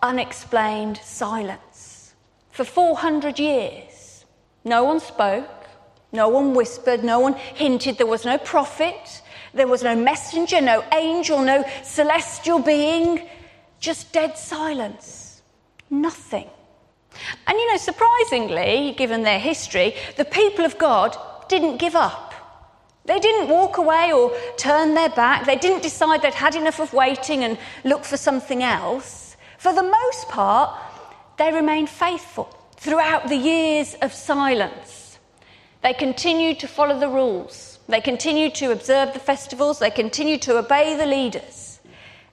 unexplained 0.00 0.98
silence. 0.98 2.14
For 2.52 2.62
400 2.64 3.40
years, 3.40 4.24
no 4.62 4.84
one 4.84 5.00
spoke, 5.00 5.66
no 6.12 6.28
one 6.28 6.54
whispered, 6.54 7.02
no 7.02 7.18
one 7.18 7.34
hinted, 7.34 7.98
there 7.98 8.06
was 8.06 8.24
no 8.24 8.38
prophet, 8.38 9.22
there 9.52 9.66
was 9.66 9.82
no 9.82 9.96
messenger, 9.96 10.60
no 10.60 10.84
angel, 10.92 11.42
no 11.42 11.64
celestial 11.82 12.60
being, 12.60 13.28
just 13.80 14.12
dead 14.12 14.38
silence. 14.38 15.42
Nothing. 15.90 16.48
And 17.46 17.58
you 17.58 17.70
know, 17.70 17.76
surprisingly, 17.76 18.94
given 18.96 19.22
their 19.22 19.38
history, 19.38 19.94
the 20.16 20.24
people 20.24 20.64
of 20.64 20.78
God 20.78 21.16
didn't 21.48 21.78
give 21.78 21.96
up. 21.96 22.34
They 23.04 23.18
didn't 23.18 23.48
walk 23.48 23.78
away 23.78 24.12
or 24.12 24.32
turn 24.56 24.94
their 24.94 25.08
back. 25.08 25.46
They 25.46 25.56
didn't 25.56 25.82
decide 25.82 26.22
they'd 26.22 26.34
had 26.34 26.54
enough 26.54 26.80
of 26.80 26.92
waiting 26.92 27.44
and 27.44 27.58
look 27.84 28.04
for 28.04 28.16
something 28.16 28.62
else. 28.62 29.36
For 29.58 29.72
the 29.72 29.82
most 29.82 30.28
part, 30.28 30.78
they 31.38 31.52
remained 31.52 31.88
faithful 31.88 32.56
throughout 32.76 33.28
the 33.28 33.36
years 33.36 33.94
of 34.02 34.12
silence. 34.12 35.18
They 35.82 35.94
continued 35.94 36.60
to 36.60 36.68
follow 36.68 36.98
the 36.98 37.08
rules. 37.08 37.78
They 37.88 38.00
continued 38.00 38.54
to 38.56 38.70
observe 38.70 39.12
the 39.12 39.18
festivals. 39.18 39.78
They 39.78 39.90
continued 39.90 40.42
to 40.42 40.58
obey 40.58 40.96
the 40.96 41.06
leaders. 41.06 41.80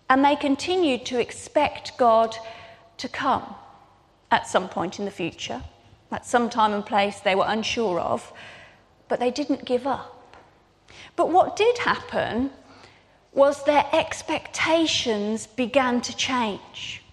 And 0.10 0.24
they 0.24 0.36
continued 0.36 1.06
to 1.08 1.20
expect 1.20 1.98
God 1.98 2.36
to 2.98 3.10
come 3.10 3.56
at 4.32 4.48
some 4.48 4.70
point 4.70 5.00
in 5.00 5.06
the 5.06 5.12
future, 5.12 5.62
at 6.12 6.26
some 6.26 6.50
time 6.50 6.74
and 6.74 6.86
place 6.86 7.20
they 7.20 7.36
were 7.36 7.46
unsure 7.48 8.00
of, 8.00 8.34
but 9.08 9.20
they 9.20 9.32
didn't 9.32 9.66
give 9.66 9.88
up. 9.88 10.36
But 11.16 11.30
what 11.30 11.56
did 11.56 11.78
happen 11.80 12.52
was 13.34 13.64
their 13.64 13.86
expectations 13.94 15.48
began 15.48 16.02
to 16.02 16.16
change. 16.16 17.04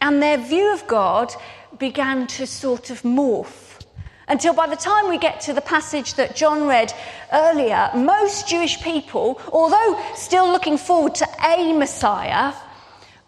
And 0.00 0.22
their 0.22 0.38
view 0.38 0.72
of 0.72 0.86
God 0.86 1.32
began 1.78 2.26
to 2.28 2.46
sort 2.46 2.90
of 2.90 3.02
morph. 3.02 3.80
Until 4.28 4.54
by 4.54 4.68
the 4.68 4.76
time 4.76 5.08
we 5.08 5.18
get 5.18 5.40
to 5.42 5.52
the 5.52 5.60
passage 5.60 6.14
that 6.14 6.36
John 6.36 6.66
read 6.66 6.92
earlier, 7.32 7.90
most 7.94 8.48
Jewish 8.48 8.80
people, 8.80 9.40
although 9.52 10.00
still 10.14 10.46
looking 10.46 10.78
forward 10.78 11.14
to 11.16 11.26
a 11.44 11.72
Messiah, 11.72 12.52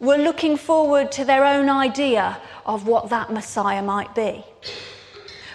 were 0.02 0.18
looking 0.18 0.56
forward 0.56 1.12
to 1.12 1.24
their 1.24 1.46
own 1.46 1.70
idea 1.70 2.36
of 2.66 2.86
what 2.86 3.08
that 3.08 3.32
Messiah 3.32 3.82
might 3.82 4.14
be. 4.14 4.44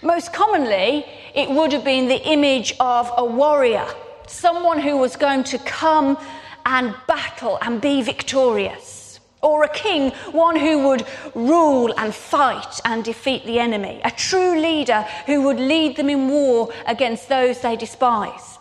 Most 0.01 0.31
commonly, 0.31 1.05
it 1.35 1.49
would 1.49 1.73
have 1.73 1.83
been 1.83 2.07
the 2.07 2.25
image 2.27 2.73
of 2.79 3.11
a 3.17 3.25
warrior 3.25 3.85
someone 4.25 4.79
who 4.79 4.97
was 4.97 5.15
going 5.15 5.43
to 5.45 5.57
come 5.59 6.17
and 6.65 6.95
battle 7.07 7.57
and 7.61 7.81
be 7.81 8.01
victorious. 8.01 9.19
Or 9.41 9.63
a 9.63 9.69
king, 9.69 10.11
one 10.31 10.55
who 10.57 10.87
would 10.87 11.05
rule 11.35 11.93
and 11.97 12.13
fight 12.13 12.81
and 12.85 13.03
defeat 13.03 13.45
the 13.45 13.59
enemy. 13.59 14.01
A 14.03 14.11
true 14.11 14.59
leader 14.59 15.03
who 15.25 15.43
would 15.43 15.59
lead 15.59 15.95
them 15.95 16.09
in 16.09 16.27
war 16.27 16.73
against 16.85 17.29
those 17.29 17.61
they 17.61 17.75
despised. 17.75 18.56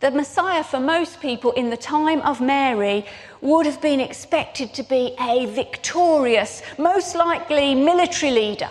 The 0.00 0.10
Messiah, 0.10 0.64
for 0.64 0.80
most 0.80 1.20
people 1.20 1.52
in 1.52 1.68
the 1.68 1.76
time 1.76 2.22
of 2.22 2.40
Mary, 2.40 3.04
would 3.42 3.66
have 3.66 3.82
been 3.82 4.00
expected 4.00 4.72
to 4.74 4.82
be 4.82 5.14
a 5.20 5.44
victorious, 5.44 6.62
most 6.78 7.14
likely 7.14 7.74
military 7.74 8.32
leader 8.32 8.70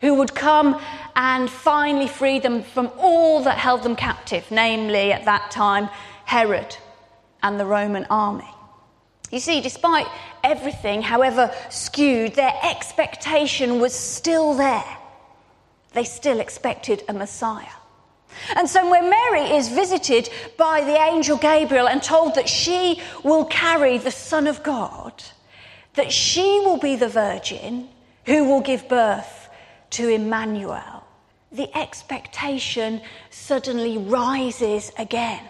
who 0.00 0.14
would 0.14 0.34
come 0.34 0.80
and 1.14 1.48
finally 1.48 2.08
free 2.08 2.40
them 2.40 2.64
from 2.64 2.90
all 2.98 3.44
that 3.44 3.56
held 3.56 3.84
them 3.84 3.94
captive, 3.94 4.50
namely, 4.50 5.12
at 5.12 5.24
that 5.26 5.52
time, 5.52 5.88
Herod 6.24 6.76
and 7.40 7.60
the 7.60 7.66
Roman 7.66 8.04
army. 8.10 8.50
You 9.30 9.38
see, 9.38 9.60
despite 9.60 10.08
everything, 10.42 11.02
however 11.02 11.54
skewed, 11.70 12.34
their 12.34 12.54
expectation 12.64 13.78
was 13.78 13.94
still 13.94 14.54
there. 14.54 14.98
They 15.92 16.04
still 16.04 16.40
expected 16.40 17.04
a 17.08 17.12
Messiah. 17.12 17.76
And 18.56 18.68
so 18.68 18.88
when 18.90 19.10
Mary 19.10 19.56
is 19.56 19.68
visited 19.68 20.28
by 20.56 20.82
the 20.82 20.96
angel 20.96 21.36
Gabriel 21.36 21.88
and 21.88 22.02
told 22.02 22.34
that 22.34 22.48
she 22.48 23.00
will 23.22 23.44
carry 23.46 23.98
the 23.98 24.10
Son 24.10 24.46
of 24.46 24.62
God, 24.62 25.22
that 25.94 26.12
she 26.12 26.60
will 26.60 26.78
be 26.78 26.96
the 26.96 27.08
virgin 27.08 27.88
who 28.26 28.44
will 28.44 28.60
give 28.60 28.88
birth 28.88 29.48
to 29.90 30.08
Emmanuel, 30.08 31.04
the 31.52 31.74
expectation 31.76 33.00
suddenly 33.30 33.96
rises 33.96 34.90
again. 34.98 35.42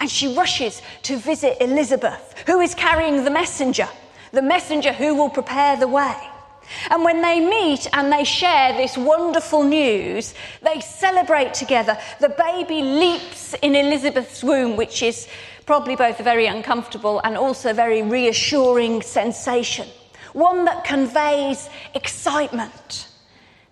And 0.00 0.10
she 0.10 0.34
rushes 0.36 0.82
to 1.02 1.16
visit 1.16 1.58
Elizabeth, 1.60 2.34
who 2.46 2.60
is 2.60 2.74
carrying 2.74 3.24
the 3.24 3.30
messenger, 3.30 3.88
the 4.32 4.42
messenger 4.42 4.92
who 4.92 5.14
will 5.14 5.30
prepare 5.30 5.76
the 5.76 5.88
way. 5.88 6.16
And 6.90 7.04
when 7.04 7.22
they 7.22 7.40
meet 7.40 7.86
and 7.92 8.12
they 8.12 8.24
share 8.24 8.76
this 8.76 8.96
wonderful 8.96 9.62
news, 9.62 10.34
they 10.62 10.80
celebrate 10.80 11.54
together. 11.54 11.98
The 12.20 12.30
baby 12.30 12.82
leaps 12.82 13.54
in 13.62 13.74
Elizabeth's 13.74 14.42
womb, 14.42 14.76
which 14.76 15.02
is 15.02 15.28
probably 15.66 15.96
both 15.96 16.20
a 16.20 16.22
very 16.22 16.46
uncomfortable 16.46 17.20
and 17.24 17.36
also 17.36 17.72
very 17.72 18.02
reassuring 18.02 19.02
sensation. 19.02 19.88
One 20.32 20.64
that 20.64 20.84
conveys 20.84 21.68
excitement 21.94 23.08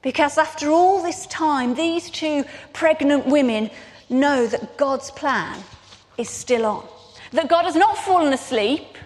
because 0.03 0.39
after 0.39 0.71
all 0.71 1.03
this 1.03 1.27
time, 1.27 1.75
these 1.75 2.11
two 2.11 2.45
pregnant 2.73 3.27
women 3.27 3.71
know 4.09 4.47
that 4.47 4.77
God's 4.77 5.11
plan 5.11 5.63
is 6.17 6.31
still 6.31 6.65
on. 6.65 6.87
That 7.33 7.49
God 7.49 7.65
has 7.65 7.77
not 7.77 7.99
fallen 7.99 8.33
asleep, 8.33 8.97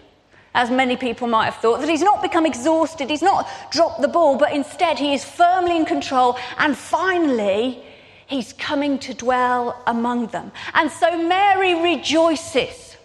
as 0.54 0.70
many 0.70 0.96
people 0.96 1.26
might 1.26 1.46
have 1.46 1.56
thought, 1.56 1.80
that 1.80 1.88
He's 1.88 2.02
not 2.02 2.22
become 2.22 2.46
exhausted, 2.46 3.10
He's 3.10 3.22
not 3.22 3.48
dropped 3.70 4.00
the 4.00 4.08
ball, 4.08 4.36
but 4.36 4.52
instead 4.52 4.98
He 4.98 5.12
is 5.12 5.24
firmly 5.24 5.76
in 5.76 5.84
control, 5.84 6.38
and 6.58 6.76
finally, 6.76 7.82
He's 8.26 8.52
coming 8.54 8.98
to 9.00 9.14
dwell 9.14 9.82
among 9.86 10.28
them. 10.28 10.52
And 10.72 10.90
so 10.90 11.16
Mary 11.28 11.74
rejoices, 11.74 12.96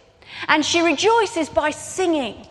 and 0.48 0.63
she 0.63 0.82
rejoices 0.82 1.50
by 1.50 1.72
singing, 1.72 2.48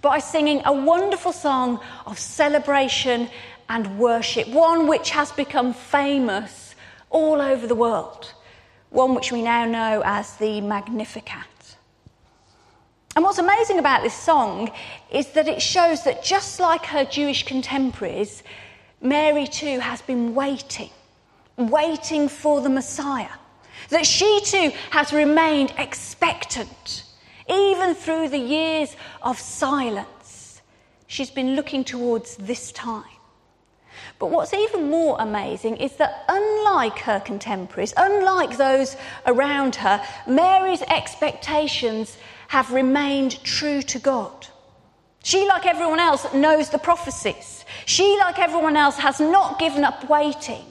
by 0.00 0.18
singing 0.18 0.62
a 0.64 0.72
wonderful 0.72 1.32
song 1.32 1.80
of 2.06 2.18
celebration 2.18 3.28
and 3.68 3.98
worship, 3.98 4.46
one 4.48 4.86
which 4.86 5.10
has 5.10 5.32
become 5.32 5.72
famous 5.72 6.74
all 7.08 7.40
over 7.40 7.66
the 7.66 7.74
world, 7.74 8.34
one 8.90 9.14
which 9.14 9.32
we 9.32 9.40
now 9.40 9.64
know 9.64 10.02
as 10.04 10.36
the 10.36 10.60
Magnificat. 10.60 11.46
And 13.16 13.24
what's 13.24 13.38
amazing 13.38 13.78
about 13.78 14.02
this 14.02 14.14
song 14.14 14.72
is 15.10 15.28
that 15.32 15.46
it 15.46 15.62
shows 15.62 16.02
that 16.04 16.24
just 16.24 16.58
like 16.58 16.84
her 16.86 17.04
Jewish 17.04 17.44
contemporaries, 17.44 18.42
Mary 19.00 19.46
too 19.46 19.78
has 19.78 20.02
been 20.02 20.34
waiting, 20.34 20.90
waiting 21.56 22.28
for 22.28 22.60
the 22.60 22.68
Messiah. 22.68 23.28
That 23.90 24.04
she 24.04 24.40
too 24.44 24.72
has 24.90 25.12
remained 25.12 25.72
expectant, 25.78 27.04
even 27.48 27.94
through 27.94 28.30
the 28.30 28.38
years 28.38 28.96
of 29.22 29.38
silence. 29.38 30.62
She's 31.06 31.30
been 31.30 31.54
looking 31.54 31.84
towards 31.84 32.36
this 32.36 32.72
time. 32.72 33.04
But 34.18 34.30
what's 34.30 34.54
even 34.54 34.90
more 34.90 35.16
amazing 35.20 35.76
is 35.76 35.96
that, 35.96 36.24
unlike 36.28 36.98
her 37.00 37.20
contemporaries, 37.20 37.94
unlike 37.96 38.56
those 38.56 38.96
around 39.26 39.76
her, 39.76 40.04
Mary's 40.26 40.82
expectations 40.82 42.16
have 42.54 42.70
remained 42.70 43.42
true 43.42 43.82
to 43.82 43.98
God. 43.98 44.46
She, 45.24 45.44
like 45.48 45.66
everyone 45.66 45.98
else, 45.98 46.32
knows 46.32 46.70
the 46.70 46.78
prophecies. 46.78 47.64
She, 47.84 48.16
like 48.20 48.38
everyone 48.38 48.76
else, 48.76 48.96
has 48.98 49.18
not 49.18 49.58
given 49.58 49.82
up 49.82 50.08
waiting. 50.08 50.66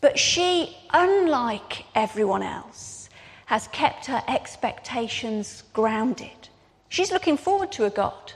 But 0.00 0.18
she, 0.18 0.76
unlike 0.92 1.84
everyone 1.94 2.42
else, 2.42 3.08
has 3.44 3.68
kept 3.68 4.06
her 4.06 4.20
expectations 4.26 5.62
grounded. 5.72 6.48
She's 6.88 7.12
looking 7.12 7.36
forward 7.36 7.70
to 7.72 7.84
a 7.84 7.90
God 8.02 8.32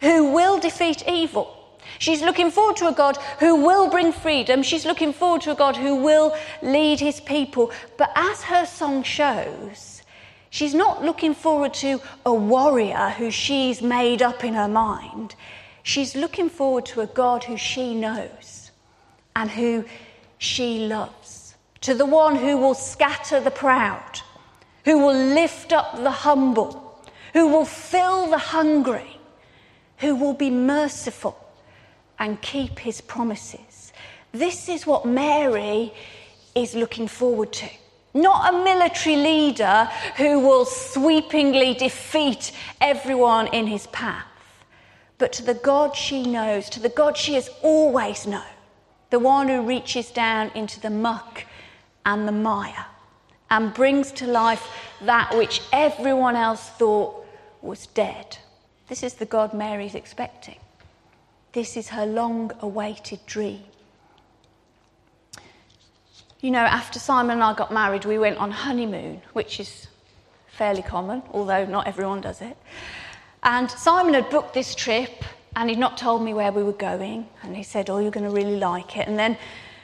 who 0.00 0.30
will 0.30 0.60
defeat 0.60 1.02
evil 1.08 1.60
She's 1.98 2.22
looking 2.22 2.50
forward 2.50 2.76
to 2.76 2.88
a 2.88 2.92
God 2.92 3.16
who 3.38 3.56
will 3.56 3.90
bring 3.90 4.12
freedom. 4.12 4.62
She's 4.62 4.86
looking 4.86 5.12
forward 5.12 5.42
to 5.42 5.52
a 5.52 5.54
God 5.54 5.76
who 5.76 5.96
will 5.96 6.36
lead 6.62 7.00
his 7.00 7.20
people. 7.20 7.72
But 7.96 8.10
as 8.14 8.42
her 8.42 8.64
song 8.66 9.02
shows, 9.02 9.89
She's 10.50 10.74
not 10.74 11.04
looking 11.04 11.34
forward 11.34 11.72
to 11.74 12.00
a 12.26 12.34
warrior 12.34 13.14
who 13.16 13.30
she's 13.30 13.80
made 13.80 14.20
up 14.20 14.42
in 14.42 14.54
her 14.54 14.68
mind. 14.68 15.36
She's 15.84 16.16
looking 16.16 16.50
forward 16.50 16.86
to 16.86 17.00
a 17.00 17.06
God 17.06 17.44
who 17.44 17.56
she 17.56 17.94
knows 17.94 18.72
and 19.36 19.48
who 19.50 19.84
she 20.38 20.86
loves, 20.86 21.54
to 21.82 21.94
the 21.94 22.04
one 22.06 22.36
who 22.36 22.56
will 22.56 22.74
scatter 22.74 23.40
the 23.40 23.50
proud, 23.50 24.20
who 24.84 24.98
will 24.98 25.14
lift 25.34 25.72
up 25.72 25.96
the 25.96 26.10
humble, 26.10 27.00
who 27.32 27.46
will 27.48 27.64
fill 27.64 28.28
the 28.28 28.38
hungry, 28.38 29.18
who 29.98 30.16
will 30.16 30.34
be 30.34 30.50
merciful 30.50 31.38
and 32.18 32.42
keep 32.42 32.80
his 32.80 33.00
promises. 33.00 33.92
This 34.32 34.68
is 34.68 34.86
what 34.86 35.06
Mary 35.06 35.92
is 36.54 36.74
looking 36.74 37.06
forward 37.06 37.52
to. 37.52 37.68
Not 38.12 38.52
a 38.52 38.64
military 38.64 39.16
leader 39.16 39.88
who 40.16 40.40
will 40.40 40.64
sweepingly 40.64 41.74
defeat 41.74 42.52
everyone 42.80 43.46
in 43.48 43.66
his 43.66 43.86
path, 43.88 44.26
but 45.18 45.32
to 45.34 45.44
the 45.44 45.54
God 45.54 45.94
she 45.94 46.24
knows, 46.24 46.68
to 46.70 46.80
the 46.80 46.88
God 46.88 47.16
she 47.16 47.34
has 47.34 47.48
always 47.62 48.26
known, 48.26 48.42
the 49.10 49.20
one 49.20 49.48
who 49.48 49.62
reaches 49.62 50.10
down 50.10 50.50
into 50.54 50.80
the 50.80 50.90
muck 50.90 51.44
and 52.04 52.26
the 52.26 52.32
mire 52.32 52.86
and 53.50 53.74
brings 53.74 54.12
to 54.12 54.26
life 54.26 54.66
that 55.02 55.36
which 55.36 55.60
everyone 55.72 56.36
else 56.36 56.68
thought 56.70 57.26
was 57.62 57.86
dead. 57.88 58.38
This 58.88 59.02
is 59.02 59.14
the 59.14 59.26
God 59.26 59.52
Mary's 59.52 59.94
expecting. 59.94 60.58
This 61.52 61.76
is 61.76 61.88
her 61.88 62.06
long 62.06 62.52
awaited 62.60 63.20
dream. 63.26 63.64
You 66.42 66.50
know, 66.50 66.60
after 66.60 66.98
Simon 66.98 67.32
and 67.32 67.44
I 67.44 67.54
got 67.54 67.70
married, 67.70 68.06
we 68.06 68.18
went 68.18 68.38
on 68.38 68.50
honeymoon, 68.50 69.20
which 69.34 69.60
is 69.60 69.88
fairly 70.46 70.80
common, 70.80 71.22
although 71.32 71.66
not 71.66 71.86
everyone 71.86 72.22
does 72.22 72.40
it. 72.40 72.56
And 73.42 73.70
Simon 73.70 74.14
had 74.14 74.30
booked 74.30 74.54
this 74.54 74.74
trip 74.74 75.22
and 75.54 75.68
he'd 75.68 75.78
not 75.78 75.98
told 75.98 76.22
me 76.22 76.32
where 76.32 76.50
we 76.50 76.62
were 76.62 76.72
going. 76.72 77.28
And 77.42 77.54
he 77.54 77.62
said, 77.62 77.90
Oh, 77.90 77.98
you're 77.98 78.10
going 78.10 78.24
to 78.24 78.34
really 78.34 78.56
like 78.56 78.96
it. 78.96 79.06
And 79.06 79.18
then 79.18 79.36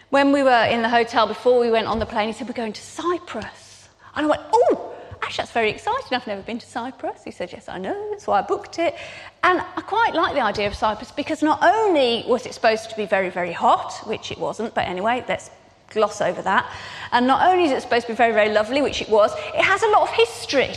when 0.09 0.33
we 0.33 0.43
were 0.43 0.65
in 0.65 0.81
the 0.81 0.89
hotel 0.89 1.27
before 1.27 1.61
we 1.61 1.71
went 1.71 1.89
on 1.89 1.99
the 1.99 2.07
plane, 2.07 2.29
he 2.29 2.33
said, 2.33 2.49
We're 2.49 2.55
going 2.55 2.73
to 2.73 2.83
Cyprus. 2.83 3.89
And 4.15 4.25
I 4.25 4.29
went, 4.31 4.43
Oh, 4.51 4.95
actually, 5.21 5.43
that's 5.43 5.53
very 5.53 5.69
exciting. 5.69 6.17
I've 6.17 6.27
never 6.27 6.41
been 6.41 6.59
to 6.59 6.67
Cyprus. 6.67 7.23
He 7.23 7.33
said, 7.33 7.53
Yes, 7.53 7.69
I 7.69 7.77
know. 7.77 8.11
That's 8.11 8.27
why 8.27 8.39
I 8.39 8.43
booked 8.43 8.79
it. 8.79 8.95
And 9.43 9.61
I 9.61 9.83
quite 9.83 10.15
like 10.15 10.33
the 10.33 10.43
idea 10.43 10.69
of 10.69 10.75
Cyprus 10.75 11.13
because 11.13 11.43
not 11.43 11.63
only 11.63 12.25
was 12.27 12.47
it 12.47 12.55
supposed 12.55 12.89
to 12.89 12.97
be 12.97 13.05
very, 13.05 13.29
very 13.29 13.53
hot, 13.53 14.07
which 14.07 14.33
it 14.33 14.39
wasn't, 14.39 14.73
but 14.73 14.87
anyway, 14.87 15.23
let's 15.29 15.51
gloss 15.91 16.21
over 16.21 16.43
that. 16.43 16.71
And 17.13 17.27
not 17.27 17.49
only 17.49 17.65
is 17.65 17.73
it 17.73 17.83
supposed 17.83 18.07
to 18.07 18.13
be 18.13 18.17
very, 18.17 18.33
very 18.33 18.53
lovely, 18.53 18.83
which 18.83 19.03
it 19.03 19.09
was, 19.09 19.33
it 19.55 19.63
has 19.63 19.83
a 19.83 19.89
lot 19.89 20.03
of 20.03 20.11
history 20.11 20.75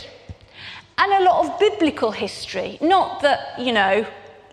and 0.98 1.12
a 1.12 1.24
lot 1.24 1.46
of 1.46 1.58
biblical 1.58 2.10
history. 2.10 2.78
Not 2.80 3.22
that, 3.22 3.58
you 3.58 3.72
know, 3.72 4.06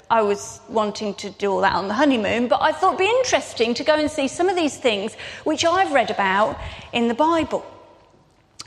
I 0.10 0.22
was 0.22 0.62
wanting 0.70 1.14
to 1.16 1.30
do 1.32 1.52
all 1.52 1.62
that 1.62 1.74
on 1.74 1.90
the 1.90 1.94
honeymoon, 1.94 2.48
but 2.48 2.62
I 2.62 2.72
thought 2.72 2.94
it'd 2.94 3.00
be 3.00 3.10
interesting 3.20 3.74
to 3.74 3.84
go 3.84 3.96
and 3.96 4.10
see 4.10 4.28
some 4.30 4.48
of 4.48 4.56
these 4.56 4.78
things 4.78 5.16
which 5.44 5.66
I've 5.66 5.92
read 5.92 6.10
about 6.10 6.58
in 6.94 7.10
the 7.10 7.14
Bible. 7.14 7.66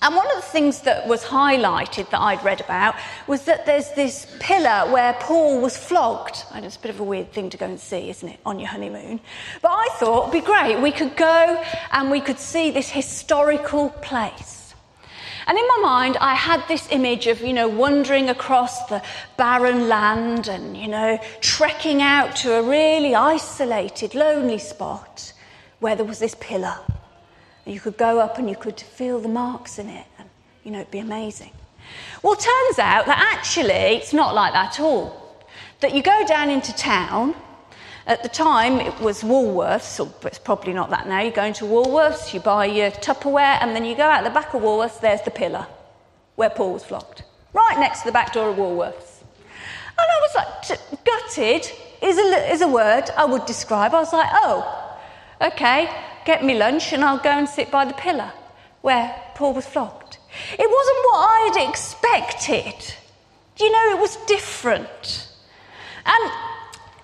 And 0.02 0.16
one 0.16 0.26
of 0.30 0.37
the 0.37 0.49
things 0.49 0.80
that 0.83 1.07
was 1.07 1.23
highlighted 1.25 2.09
that 2.09 2.21
I'd 2.21 2.42
read 2.42 2.62
about 2.62 2.95
was 3.26 3.45
that 3.45 3.66
there's 3.66 3.90
this 3.92 4.26
pillar 4.40 4.90
where 4.90 5.12
Paul 5.21 5.61
was 5.61 5.76
flogged. 5.76 6.45
Know 6.54 6.62
it's 6.62 6.76
a 6.76 6.80
bit 6.80 6.90
of 6.90 7.00
a 7.00 7.04
weird 7.04 7.33
thing 7.33 7.50
to 7.50 7.59
go 7.59 7.66
and 7.66 7.78
see, 7.78 8.09
isn't 8.09 8.28
it, 8.28 8.40
on 8.47 8.59
your 8.59 8.69
honeymoon? 8.69 9.21
But 9.61 9.73
I 9.73 9.88
thought 9.99 10.28
it'd 10.28 10.33
be 10.33 10.47
great. 10.47 10.80
We 10.80 10.90
could 10.90 11.16
go 11.16 11.62
and 11.92 12.11
we 12.11 12.23
could 12.23 12.38
see 12.38 12.71
this 12.71 12.88
historical 12.88 13.90
place. 13.90 14.75
And 15.47 15.59
in 15.59 15.66
my 15.66 15.80
mind, 15.83 16.16
I 16.19 16.35
had 16.35 16.66
this 16.66 16.88
image 16.90 17.26
of, 17.26 17.42
you 17.42 17.52
know, 17.52 17.69
wandering 17.69 18.30
across 18.30 18.87
the 18.87 19.02
barren 19.37 19.88
land 19.88 20.49
and, 20.49 20.76
you 20.76 20.88
know, 20.88 21.19
trekking 21.40 22.00
out 22.00 22.37
to 22.37 22.54
a 22.54 22.62
really 22.62 23.14
isolated, 23.14 24.14
lonely 24.14 24.59
spot 24.59 25.33
where 25.80 25.97
there 25.97 26.07
was 26.07 26.21
this 26.21 26.37
pillar. 26.40 26.78
You 27.71 27.79
could 27.79 27.97
go 27.97 28.19
up 28.19 28.37
and 28.39 28.50
you 28.50 28.57
could 28.57 28.81
feel 28.81 29.21
the 29.21 29.29
marks 29.29 29.79
in 29.79 29.89
it, 29.89 30.07
and 30.19 30.29
you 30.65 30.73
know, 30.73 30.80
it'd 30.80 30.91
be 30.91 30.99
amazing. 30.99 31.52
Well, 32.21 32.35
turns 32.35 32.78
out 32.80 33.06
that 33.06 33.19
actually 33.33 33.73
it's 33.73 34.13
not 34.13 34.35
like 34.35 34.52
that 34.54 34.75
at 34.75 34.80
all. 34.80 35.45
That 35.78 35.95
you 35.95 36.02
go 36.02 36.25
down 36.26 36.50
into 36.50 36.75
town, 36.75 37.37
at 38.09 38.25
the 38.25 38.28
time 38.28 38.80
it 38.80 38.99
was 39.00 39.23
Woolworths, 39.23 39.99
but 40.21 40.33
it's 40.33 40.39
probably 40.39 40.73
not 40.73 40.91
that 40.91 41.06
now. 41.06 41.21
You 41.21 41.30
go 41.30 41.45
into 41.45 41.65
Woolworths, 41.65 42.35
you 42.35 42.41
buy 42.41 42.65
your 42.65 42.91
Tupperware, 42.91 43.59
and 43.63 43.75
then 43.75 43.85
you 43.85 43.95
go 43.95 44.02
out 44.02 44.25
the 44.25 44.30
back 44.30 44.52
of 44.52 44.63
Woolworths, 44.63 45.00
there's 45.00 45.23
the 45.23 45.30
pillar 45.30 45.67
where 46.35 46.50
Paul 46.50 46.73
was 46.73 46.85
flogged, 46.85 47.23
right 47.52 47.78
next 47.78 48.00
to 48.00 48.06
the 48.06 48.13
back 48.13 48.33
door 48.33 48.49
of 48.49 48.56
Woolworths. 48.56 49.23
And 49.97 50.09
I 50.17 50.19
was 50.26 50.35
like, 50.35 51.04
gutted 51.04 51.71
is 52.02 52.19
a, 52.19 52.52
is 52.52 52.63
a 52.63 52.69
word 52.69 53.04
I 53.17 53.26
would 53.26 53.47
describe. 53.47 53.95
I 53.95 54.00
was 54.00 54.13
like, 54.13 54.28
oh, 54.33 54.99
okay, 55.41 55.89
get 56.25 56.45
me 56.45 56.56
lunch 56.59 56.93
and 56.93 57.04
I'll 57.04 57.19
go 57.19 57.30
and 57.30 57.49
sit 57.49 57.71
by 57.71 57.85
the 57.85 57.95
pillar 57.95 58.33
where 58.83 59.15
Paul 59.35 59.54
was 59.54 59.67
flogged. 59.67 60.19
It 60.52 60.71
wasn't 60.71 60.99
what 61.06 61.19
I'd 61.19 61.69
expected. 61.69 62.95
Do 63.56 63.65
You 63.65 63.73
know, 63.73 63.97
it 63.97 64.00
was 64.00 64.17
different. 64.26 65.28
And 66.06 66.33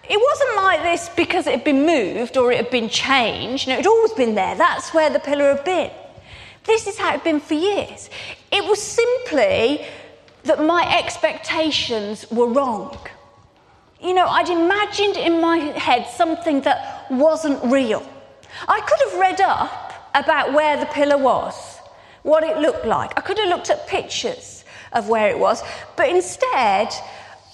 it 0.08 0.20
wasn't 0.20 0.56
like 0.56 0.82
this 0.82 1.08
because 1.16 1.46
it 1.46 1.52
had 1.52 1.64
been 1.64 1.84
moved 1.84 2.36
or 2.36 2.52
it 2.52 2.56
had 2.56 2.70
been 2.70 2.88
changed. 2.88 3.68
No, 3.68 3.74
it 3.74 3.78
had 3.78 3.86
always 3.86 4.12
been 4.12 4.34
there. 4.34 4.54
That's 4.54 4.94
where 4.94 5.10
the 5.10 5.18
pillar 5.18 5.54
had 5.54 5.64
been. 5.64 5.90
This 6.64 6.86
is 6.86 6.98
how 6.98 7.08
it 7.08 7.12
had 7.12 7.24
been 7.24 7.40
for 7.40 7.54
years. 7.54 8.10
It 8.50 8.64
was 8.64 8.80
simply 8.80 9.84
that 10.44 10.62
my 10.62 10.98
expectations 10.98 12.30
were 12.30 12.46
wrong. 12.48 12.96
You 14.00 14.14
know, 14.14 14.26
I'd 14.26 14.48
imagined 14.48 15.16
in 15.16 15.40
my 15.40 15.56
head 15.56 16.06
something 16.06 16.60
that 16.62 17.06
wasn't 17.10 17.62
real. 17.64 18.06
I 18.68 18.80
could 18.80 19.10
have 19.10 19.20
read 19.20 19.40
up 19.40 20.10
about 20.14 20.52
where 20.52 20.78
the 20.78 20.86
pillar 20.86 21.18
was, 21.18 21.78
what 22.22 22.42
it 22.42 22.58
looked 22.58 22.86
like. 22.86 23.12
I 23.16 23.20
could 23.20 23.38
have 23.38 23.48
looked 23.48 23.70
at 23.70 23.86
pictures 23.86 24.64
of 24.92 25.08
where 25.08 25.28
it 25.28 25.38
was, 25.38 25.62
but 25.96 26.08
instead, 26.08 26.88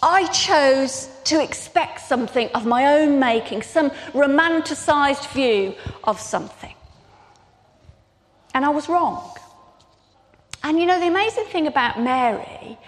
I 0.02 0.26
chose 0.28 1.08
to 1.24 1.42
expect 1.42 2.00
something 2.00 2.48
of 2.54 2.66
my 2.66 2.98
own 2.98 3.20
making, 3.20 3.62
some 3.62 3.92
romanticised 4.14 5.26
view 5.30 5.74
of 6.04 6.20
something. 6.20 6.74
And 8.54 8.64
I 8.64 8.70
was 8.70 8.88
wrong. 8.88 9.32
And 10.64 10.78
you 10.78 10.86
know, 10.86 11.00
the 11.00 11.06
amazing 11.06 11.46
thing 11.46 11.66
about 11.66 12.00
Mary 12.00 12.78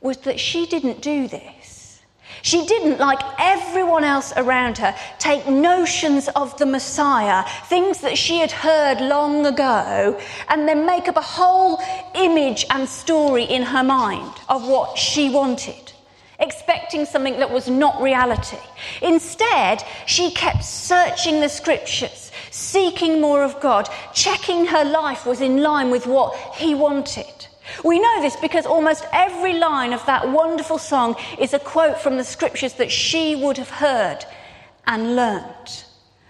was 0.00 0.18
that 0.18 0.38
she 0.38 0.66
didn't 0.66 1.00
do 1.00 1.28
this. 1.28 1.73
She 2.42 2.66
didn't, 2.66 2.98
like 2.98 3.20
everyone 3.38 4.04
else 4.04 4.32
around 4.36 4.78
her, 4.78 4.94
take 5.18 5.48
notions 5.48 6.28
of 6.36 6.56
the 6.58 6.66
Messiah, 6.66 7.44
things 7.66 8.00
that 8.00 8.18
she 8.18 8.38
had 8.38 8.52
heard 8.52 9.00
long 9.00 9.46
ago, 9.46 10.20
and 10.48 10.68
then 10.68 10.84
make 10.84 11.08
up 11.08 11.16
a 11.16 11.22
whole 11.22 11.80
image 12.14 12.66
and 12.70 12.88
story 12.88 13.44
in 13.44 13.62
her 13.62 13.82
mind 13.82 14.32
of 14.48 14.68
what 14.68 14.98
she 14.98 15.30
wanted, 15.30 15.92
expecting 16.38 17.06
something 17.06 17.38
that 17.38 17.50
was 17.50 17.68
not 17.68 18.00
reality. 18.02 18.58
Instead, 19.00 19.82
she 20.06 20.30
kept 20.30 20.64
searching 20.64 21.40
the 21.40 21.48
scriptures, 21.48 22.30
seeking 22.50 23.20
more 23.20 23.42
of 23.42 23.58
God, 23.60 23.88
checking 24.12 24.66
her 24.66 24.84
life 24.84 25.24
was 25.24 25.40
in 25.40 25.62
line 25.62 25.90
with 25.90 26.06
what 26.06 26.36
He 26.56 26.74
wanted. 26.74 27.33
We 27.82 27.98
know 27.98 28.20
this 28.20 28.36
because 28.36 28.66
almost 28.66 29.06
every 29.12 29.54
line 29.54 29.92
of 29.92 30.04
that 30.06 30.28
wonderful 30.28 30.78
song 30.78 31.16
is 31.38 31.54
a 31.54 31.58
quote 31.58 31.98
from 31.98 32.16
the 32.16 32.24
scriptures 32.24 32.74
that 32.74 32.92
she 32.92 33.34
would 33.34 33.56
have 33.56 33.70
heard 33.70 34.24
and 34.86 35.16
learnt. 35.16 35.86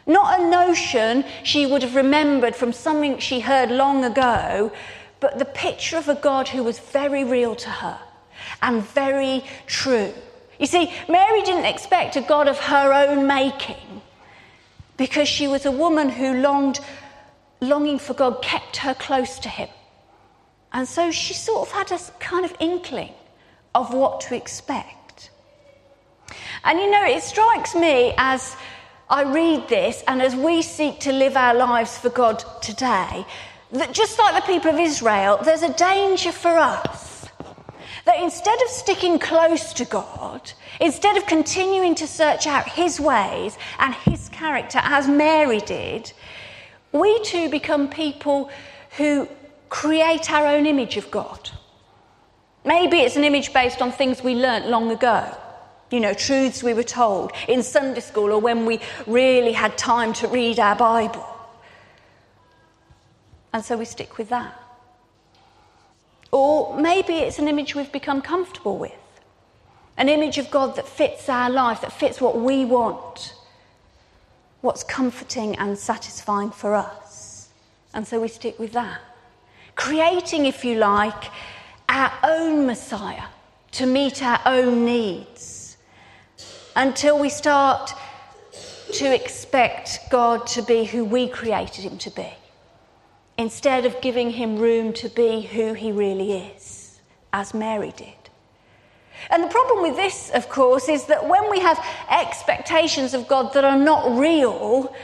Not 0.06 0.40
a 0.40 0.48
notion 0.48 1.24
she 1.42 1.66
would 1.66 1.82
have 1.82 1.94
remembered 1.94 2.54
from 2.54 2.72
something 2.72 3.18
she 3.18 3.40
heard 3.40 3.70
long 3.70 4.04
ago, 4.04 4.70
but 5.20 5.38
the 5.38 5.44
picture 5.44 5.96
of 5.96 6.08
a 6.08 6.14
God 6.14 6.48
who 6.48 6.62
was 6.62 6.78
very 6.78 7.24
real 7.24 7.54
to 7.56 7.70
her 7.70 7.98
and 8.62 8.82
very 8.82 9.44
true. 9.66 10.12
You 10.58 10.66
see, 10.66 10.92
Mary 11.08 11.42
didn't 11.42 11.64
expect 11.64 12.16
a 12.16 12.20
God 12.20 12.48
of 12.48 12.58
her 12.58 12.92
own 12.92 13.26
making 13.26 14.02
because 14.96 15.28
she 15.28 15.48
was 15.48 15.66
a 15.66 15.72
woman 15.72 16.08
who 16.10 16.34
longed, 16.34 16.80
longing 17.60 17.98
for 17.98 18.14
God 18.14 18.42
kept 18.42 18.76
her 18.78 18.94
close 18.94 19.38
to 19.40 19.48
him. 19.48 19.68
And 20.74 20.88
so 20.88 21.12
she 21.12 21.34
sort 21.34 21.68
of 21.68 21.72
had 21.72 21.92
a 21.92 22.00
kind 22.18 22.44
of 22.44 22.52
inkling 22.58 23.14
of 23.76 23.94
what 23.94 24.20
to 24.22 24.34
expect. 24.34 25.30
And 26.64 26.80
you 26.80 26.90
know, 26.90 27.04
it 27.04 27.22
strikes 27.22 27.76
me 27.76 28.12
as 28.18 28.56
I 29.08 29.22
read 29.22 29.68
this 29.68 30.02
and 30.08 30.20
as 30.20 30.34
we 30.34 30.62
seek 30.62 30.98
to 31.00 31.12
live 31.12 31.36
our 31.36 31.54
lives 31.54 31.96
for 31.96 32.10
God 32.10 32.42
today, 32.60 33.24
that 33.70 33.92
just 33.92 34.18
like 34.18 34.34
the 34.34 34.52
people 34.52 34.70
of 34.70 34.80
Israel, 34.80 35.38
there's 35.44 35.62
a 35.62 35.72
danger 35.74 36.32
for 36.32 36.58
us. 36.58 37.28
That 38.04 38.20
instead 38.20 38.60
of 38.60 38.68
sticking 38.68 39.20
close 39.20 39.72
to 39.74 39.84
God, 39.84 40.52
instead 40.80 41.16
of 41.16 41.26
continuing 41.26 41.94
to 41.94 42.06
search 42.06 42.48
out 42.48 42.68
His 42.68 42.98
ways 42.98 43.56
and 43.78 43.94
His 43.94 44.28
character 44.30 44.80
as 44.82 45.06
Mary 45.06 45.60
did, 45.60 46.12
we 46.92 47.22
too 47.22 47.48
become 47.48 47.88
people 47.88 48.50
who 48.96 49.28
create 49.74 50.30
our 50.30 50.46
own 50.46 50.66
image 50.66 50.96
of 50.96 51.10
God. 51.10 51.50
Maybe 52.64 52.98
it's 52.98 53.16
an 53.16 53.24
image 53.24 53.52
based 53.52 53.82
on 53.82 53.90
things 53.90 54.22
we 54.22 54.36
learnt 54.36 54.68
long 54.68 54.92
ago. 54.92 55.36
You 55.90 55.98
know, 55.98 56.14
truths 56.14 56.62
we 56.62 56.74
were 56.74 56.84
told 56.84 57.32
in 57.48 57.60
Sunday 57.64 58.00
school 58.00 58.30
or 58.30 58.40
when 58.40 58.66
we 58.66 58.78
really 59.08 59.50
had 59.50 59.76
time 59.76 60.12
to 60.14 60.28
read 60.28 60.60
our 60.60 60.76
Bible. 60.76 61.26
And 63.52 63.64
so 63.64 63.76
we 63.76 63.84
stick 63.84 64.16
with 64.16 64.28
that. 64.28 64.54
Or 66.30 66.78
maybe 66.80 67.14
it's 67.14 67.40
an 67.40 67.48
image 67.48 67.74
we've 67.74 67.90
become 67.90 68.22
comfortable 68.22 68.78
with. 68.78 68.92
An 69.96 70.08
image 70.08 70.38
of 70.38 70.52
God 70.52 70.76
that 70.76 70.86
fits 70.86 71.28
our 71.28 71.50
life, 71.50 71.80
that 71.80 71.92
fits 71.92 72.20
what 72.20 72.36
we 72.40 72.64
want, 72.64 73.34
what's 74.60 74.84
comforting 74.84 75.56
and 75.56 75.76
satisfying 75.76 76.52
for 76.52 76.74
us. 76.74 77.48
And 77.92 78.06
so 78.06 78.20
we 78.20 78.28
stick 78.28 78.60
with 78.60 78.70
that. 78.72 79.00
Creating, 79.76 80.46
if 80.46 80.64
you 80.64 80.76
like, 80.76 81.24
our 81.88 82.12
own 82.22 82.66
Messiah 82.66 83.24
to 83.72 83.86
meet 83.86 84.22
our 84.22 84.40
own 84.46 84.84
needs 84.84 85.76
until 86.76 87.18
we 87.18 87.28
start 87.28 87.92
to 88.92 89.14
expect 89.14 89.98
God 90.10 90.46
to 90.48 90.62
be 90.62 90.84
who 90.84 91.04
we 91.04 91.28
created 91.28 91.84
him 91.84 91.98
to 91.98 92.10
be 92.10 92.32
instead 93.36 93.84
of 93.84 94.00
giving 94.00 94.30
him 94.30 94.58
room 94.58 94.92
to 94.92 95.08
be 95.08 95.40
who 95.40 95.74
he 95.74 95.90
really 95.90 96.32
is, 96.32 97.00
as 97.32 97.52
Mary 97.52 97.92
did. 97.96 98.14
And 99.30 99.42
the 99.42 99.48
problem 99.48 99.82
with 99.82 99.96
this, 99.96 100.30
of 100.30 100.48
course, 100.48 100.88
is 100.88 101.06
that 101.06 101.26
when 101.26 101.50
we 101.50 101.60
have 101.60 101.84
expectations 102.10 103.14
of 103.14 103.26
God 103.26 103.52
that 103.54 103.64
are 103.64 103.78
not 103.78 104.18
real, 104.18 104.94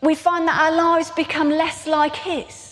we 0.00 0.14
find 0.14 0.46
that 0.46 0.60
our 0.60 0.76
lives 0.76 1.10
become 1.10 1.50
less 1.50 1.86
like 1.86 2.14
His. 2.16 2.67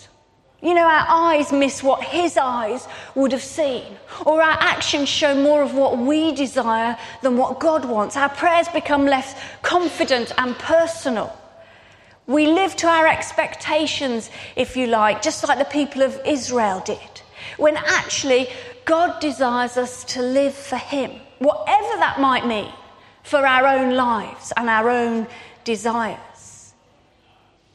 You 0.61 0.73
know, 0.73 0.85
our 0.87 1.05
eyes 1.07 1.51
miss 1.51 1.83
what 1.83 2.03
His 2.03 2.35
eyes 2.35 2.87
would 3.13 3.31
have 3.31 3.43
seen, 3.43 3.83
or 4.25 4.41
our 4.41 4.57
actions 4.59 5.07
show 5.07 5.35
more 5.35 5.61
of 5.61 5.75
what 5.75 5.99
we 5.99 6.33
desire 6.33 6.97
than 7.21 7.37
what 7.37 7.59
God 7.59 7.85
wants. 7.85 8.17
Our 8.17 8.29
prayers 8.29 8.67
become 8.69 9.05
less 9.05 9.39
confident 9.61 10.31
and 10.37 10.57
personal. 10.57 11.35
We 12.25 12.47
live 12.47 12.75
to 12.77 12.87
our 12.87 13.07
expectations, 13.07 14.31
if 14.55 14.75
you 14.75 14.87
like, 14.87 15.21
just 15.21 15.47
like 15.47 15.59
the 15.59 15.65
people 15.65 16.01
of 16.01 16.19
Israel 16.25 16.81
did, 16.83 17.21
when 17.57 17.77
actually 17.77 18.49
God 18.85 19.19
desires 19.19 19.77
us 19.77 20.03
to 20.05 20.23
live 20.23 20.55
for 20.55 20.77
Him, 20.77 21.11
whatever 21.37 21.99
that 21.99 22.19
might 22.19 22.47
mean 22.47 22.73
for 23.21 23.45
our 23.45 23.67
own 23.67 23.95
lives 23.95 24.51
and 24.57 24.69
our 24.69 24.89
own 24.89 25.27
desires. 25.63 26.73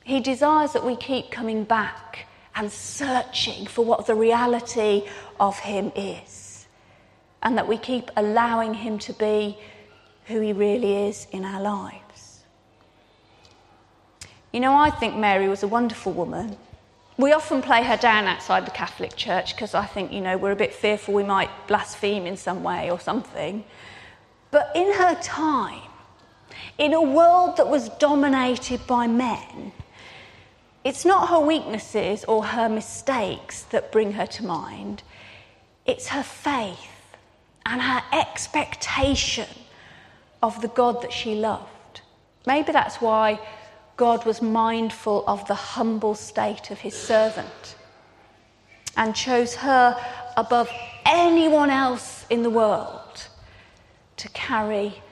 He 0.02 0.18
desires 0.18 0.72
that 0.72 0.84
we 0.84 0.96
keep 0.96 1.30
coming 1.30 1.62
back 1.62 2.26
and 2.54 2.70
searching 2.70 3.66
for 3.66 3.84
what 3.84 4.06
the 4.06 4.14
reality 4.14 5.04
of 5.40 5.58
Him 5.58 5.92
is, 5.96 6.66
and 7.42 7.56
that 7.56 7.66
we 7.66 7.78
keep 7.78 8.10
allowing 8.16 8.74
Him 8.74 8.98
to 9.00 9.12
be 9.12 9.56
who 10.26 10.40
He 10.40 10.52
really 10.52 11.08
is 11.08 11.26
in 11.32 11.44
our 11.44 11.60
lives. 11.60 12.40
You 14.52 14.60
know, 14.60 14.74
I 14.74 14.90
think 14.90 15.16
Mary 15.16 15.48
was 15.48 15.62
a 15.62 15.68
wonderful 15.68 16.12
woman. 16.12 16.56
We 17.16 17.32
often 17.32 17.62
play 17.62 17.82
her 17.84 17.96
down 17.96 18.26
outside 18.26 18.66
the 18.66 18.70
Catholic 18.70 19.16
Church 19.16 19.54
because 19.54 19.74
I 19.74 19.86
think, 19.86 20.12
you 20.12 20.20
know, 20.20 20.36
we're 20.36 20.52
a 20.52 20.56
bit 20.56 20.74
fearful 20.74 21.14
we 21.14 21.24
might 21.24 21.50
blaspheme 21.66 22.26
in 22.26 22.36
some 22.36 22.62
way 22.62 22.90
or 22.90 23.00
something. 23.00 23.64
But 24.50 24.70
in 24.74 24.92
her 24.92 25.14
time, 25.22 25.80
in 26.78 26.92
a 26.92 27.00
world 27.00 27.56
that 27.56 27.68
was 27.68 27.88
dominated 27.90 28.86
by 28.86 29.06
men, 29.06 29.72
it's 30.84 31.04
not 31.04 31.28
her 31.28 31.40
weaknesses 31.40 32.24
or 32.24 32.44
her 32.44 32.68
mistakes 32.68 33.62
that 33.64 33.92
bring 33.92 34.12
her 34.12 34.26
to 34.26 34.44
mind, 34.44 35.02
it's 35.86 36.08
her 36.08 36.22
faith 36.22 37.16
and 37.64 37.80
her 37.80 38.02
expectation 38.12 39.48
of 40.42 40.60
the 40.60 40.68
God 40.68 41.02
that 41.02 41.12
she 41.12 41.34
loved. 41.34 42.00
Maybe 42.46 42.72
that's 42.72 42.96
why 42.96 43.40
God 43.96 44.24
was 44.26 44.42
mindful 44.42 45.24
of 45.26 45.46
the 45.46 45.54
humble 45.54 46.14
state 46.14 46.70
of 46.70 46.80
his 46.80 46.94
servant 46.94 47.76
and 48.96 49.14
chose 49.14 49.54
her 49.56 49.96
above 50.36 50.68
anyone 51.06 51.70
else 51.70 52.26
in 52.30 52.42
the 52.42 52.50
world 52.50 53.28
to 54.16 54.28
carry 54.30 55.02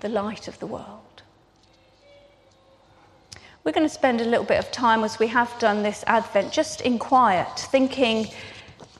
the 0.00 0.08
light 0.08 0.48
of 0.48 0.58
the 0.58 0.66
world. 0.66 1.07
We're 3.68 3.72
going 3.72 3.86
to 3.86 3.94
spend 3.94 4.22
a 4.22 4.24
little 4.24 4.46
bit 4.46 4.58
of 4.58 4.70
time, 4.70 5.04
as 5.04 5.18
we 5.18 5.26
have 5.26 5.54
done 5.58 5.82
this 5.82 6.02
Advent, 6.06 6.54
just 6.54 6.80
in 6.80 6.98
quiet, 6.98 7.54
thinking 7.54 8.28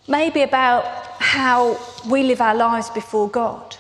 maybe 0.06 0.42
about 0.42 0.84
how 1.22 1.80
we 2.06 2.22
live 2.22 2.42
our 2.42 2.54
lives 2.54 2.90
before 2.90 3.30
God. 3.30 3.76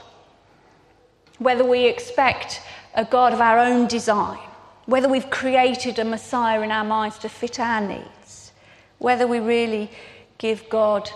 Whether 1.40 1.62
we 1.62 1.84
expect 1.84 2.62
a 2.94 3.04
God 3.04 3.34
of 3.34 3.40
our 3.42 3.58
own 3.58 3.86
design, 3.86 4.38
whether 4.86 5.10
we've 5.10 5.28
created 5.28 5.98
a 5.98 6.06
Messiah 6.06 6.62
in 6.62 6.70
our 6.70 6.84
minds 6.84 7.18
to 7.18 7.28
fit 7.28 7.60
our 7.60 7.82
needs, 7.82 8.52
whether 8.96 9.26
we 9.26 9.40
really 9.40 9.90
give 10.38 10.70
God 10.70 11.10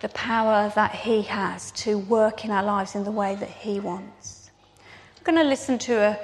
the 0.00 0.10
power 0.10 0.70
that 0.74 0.94
He 0.94 1.22
has 1.22 1.72
to 1.72 1.96
work 1.96 2.44
in 2.44 2.50
our 2.50 2.62
lives 2.62 2.94
in 2.94 3.04
the 3.04 3.10
way 3.10 3.34
that 3.34 3.48
He 3.48 3.80
wants. 3.80 4.50
I'm 5.16 5.24
going 5.24 5.42
to 5.42 5.48
listen 5.48 5.78
to 5.78 5.94
a 6.02 6.18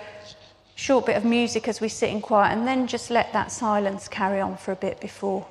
short 0.80 1.04
bit 1.04 1.16
of 1.16 1.26
music 1.26 1.68
as 1.68 1.78
we 1.78 1.90
sit 1.90 2.08
in 2.08 2.22
quiet 2.22 2.56
and 2.56 2.66
then 2.66 2.86
just 2.86 3.10
let 3.10 3.30
that 3.34 3.52
silence 3.52 4.08
carry 4.08 4.40
on 4.40 4.56
for 4.56 4.72
a 4.72 4.76
bit 4.76 4.98
before 4.98 5.46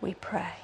we 0.00 0.14
pray. 0.14 0.54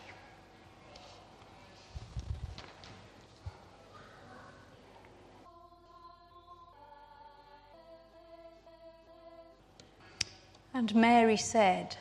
And 10.72 10.94
Mary 10.94 11.36
said, 11.36 11.96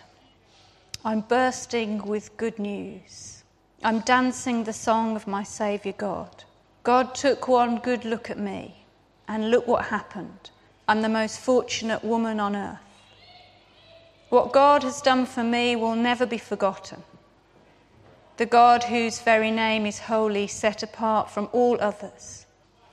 I'm 1.03 1.21
bursting 1.21 2.05
with 2.05 2.37
good 2.37 2.59
news. 2.59 3.43
I'm 3.83 4.01
dancing 4.01 4.65
the 4.65 4.73
song 4.73 5.15
of 5.15 5.25
my 5.25 5.41
Saviour 5.41 5.95
God. 5.97 6.43
God 6.83 7.15
took 7.15 7.47
one 7.47 7.79
good 7.79 8.05
look 8.05 8.29
at 8.29 8.37
me, 8.37 8.85
and 9.27 9.49
look 9.49 9.65
what 9.65 9.85
happened. 9.85 10.51
I'm 10.87 11.01
the 11.01 11.09
most 11.09 11.39
fortunate 11.41 12.03
woman 12.03 12.39
on 12.39 12.55
earth. 12.55 12.79
What 14.29 14.53
God 14.53 14.83
has 14.83 15.01
done 15.01 15.25
for 15.25 15.43
me 15.43 15.75
will 15.75 15.95
never 15.95 16.25
be 16.25 16.37
forgotten. 16.37 17.03
The 18.37 18.45
God 18.45 18.85
whose 18.85 19.19
very 19.19 19.51
name 19.51 19.85
is 19.85 19.99
holy, 19.99 20.47
set 20.47 20.83
apart 20.83 21.29
from 21.29 21.49
all 21.51 21.77
others. 21.81 22.45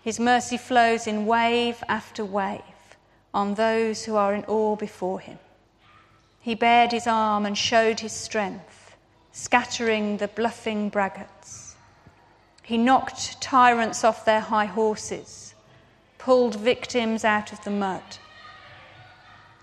His 0.02 0.18
mercy 0.18 0.56
flows 0.56 1.06
in 1.06 1.26
wave 1.26 1.84
after 1.88 2.24
wave 2.24 2.62
on 3.32 3.54
those 3.54 4.04
who 4.04 4.16
are 4.16 4.34
in 4.34 4.44
awe 4.46 4.74
before 4.74 5.20
him. 5.20 5.38
He 6.40 6.54
bared 6.54 6.92
his 6.92 7.06
arm 7.06 7.46
and 7.46 7.56
showed 7.56 8.00
his 8.00 8.12
strength, 8.12 8.96
scattering 9.32 10.16
the 10.16 10.28
bluffing 10.28 10.90
braggarts. 10.90 11.74
He 12.62 12.76
knocked 12.76 13.40
tyrants 13.40 14.02
off 14.02 14.24
their 14.24 14.40
high 14.40 14.66
horses 14.66 15.53
pulled 16.24 16.54
victims 16.54 17.22
out 17.22 17.52
of 17.52 17.62
the 17.64 17.70
mud. 17.70 18.16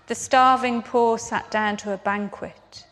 The 0.06 0.14
starving 0.14 0.80
poor 0.80 1.18
sat 1.18 1.50
down 1.50 1.76
to 1.78 1.92
a 1.92 1.96
banquet. 1.96 2.84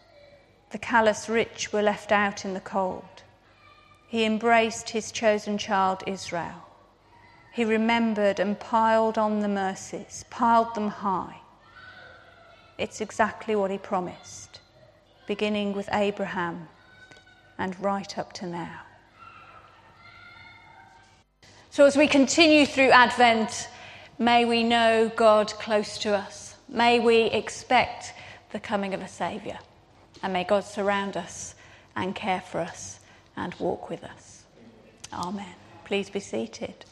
The 0.71 0.79
callous 0.79 1.29
rich 1.29 1.73
were 1.73 1.81
left 1.81 2.11
out 2.11 2.45
in 2.45 2.53
the 2.53 2.59
cold. 2.59 3.23
He 4.09 4.25
embraced 4.25 4.91
his 4.91 5.13
chosen 5.13 5.57
child 5.57 6.03
Israel. 6.09 6.65
He 7.53 7.65
remembered 7.65 8.41
and 8.41 8.59
piled 8.59 9.17
on 9.17 9.39
the 9.39 9.47
mercies, 9.47 10.25
piled 10.31 10.75
them 10.75 10.89
high. 10.89 11.37
It's 12.77 13.01
exactly 13.01 13.55
what 13.55 13.71
he 13.71 13.79
promised, 13.79 14.59
beginning 15.27 15.75
with 15.75 15.89
Abraham 15.93 16.67
and 17.57 17.79
right 17.81 18.19
up 18.19 18.33
to 18.33 18.47
now. 18.47 18.81
So, 21.73 21.87
as 21.87 21.97
we 21.97 22.09
continue 22.09 22.67
through 22.67 22.91
Advent, 22.91 23.69
may 24.19 24.45
we 24.45 24.65
know 24.65 25.09
God 25.15 25.51
close 25.51 25.99
to 25.99 26.17
us. 26.17 26.57
May 26.69 26.99
we 26.99 27.27
expect 27.27 28.13
the 28.51 28.59
coming 28.59 28.93
of 28.93 29.01
a 29.01 29.07
Saviour. 29.07 29.57
And 30.21 30.33
may 30.33 30.43
God 30.43 30.65
surround 30.65 31.17
us 31.17 31.55
and 31.95 32.13
care 32.13 32.41
for 32.41 32.59
us 32.59 32.99
and 33.37 33.55
walk 33.61 33.89
with 33.89 34.03
us. 34.03 34.43
Amen. 35.13 35.55
Please 35.85 36.11
be 36.11 36.19
seated. 36.19 36.85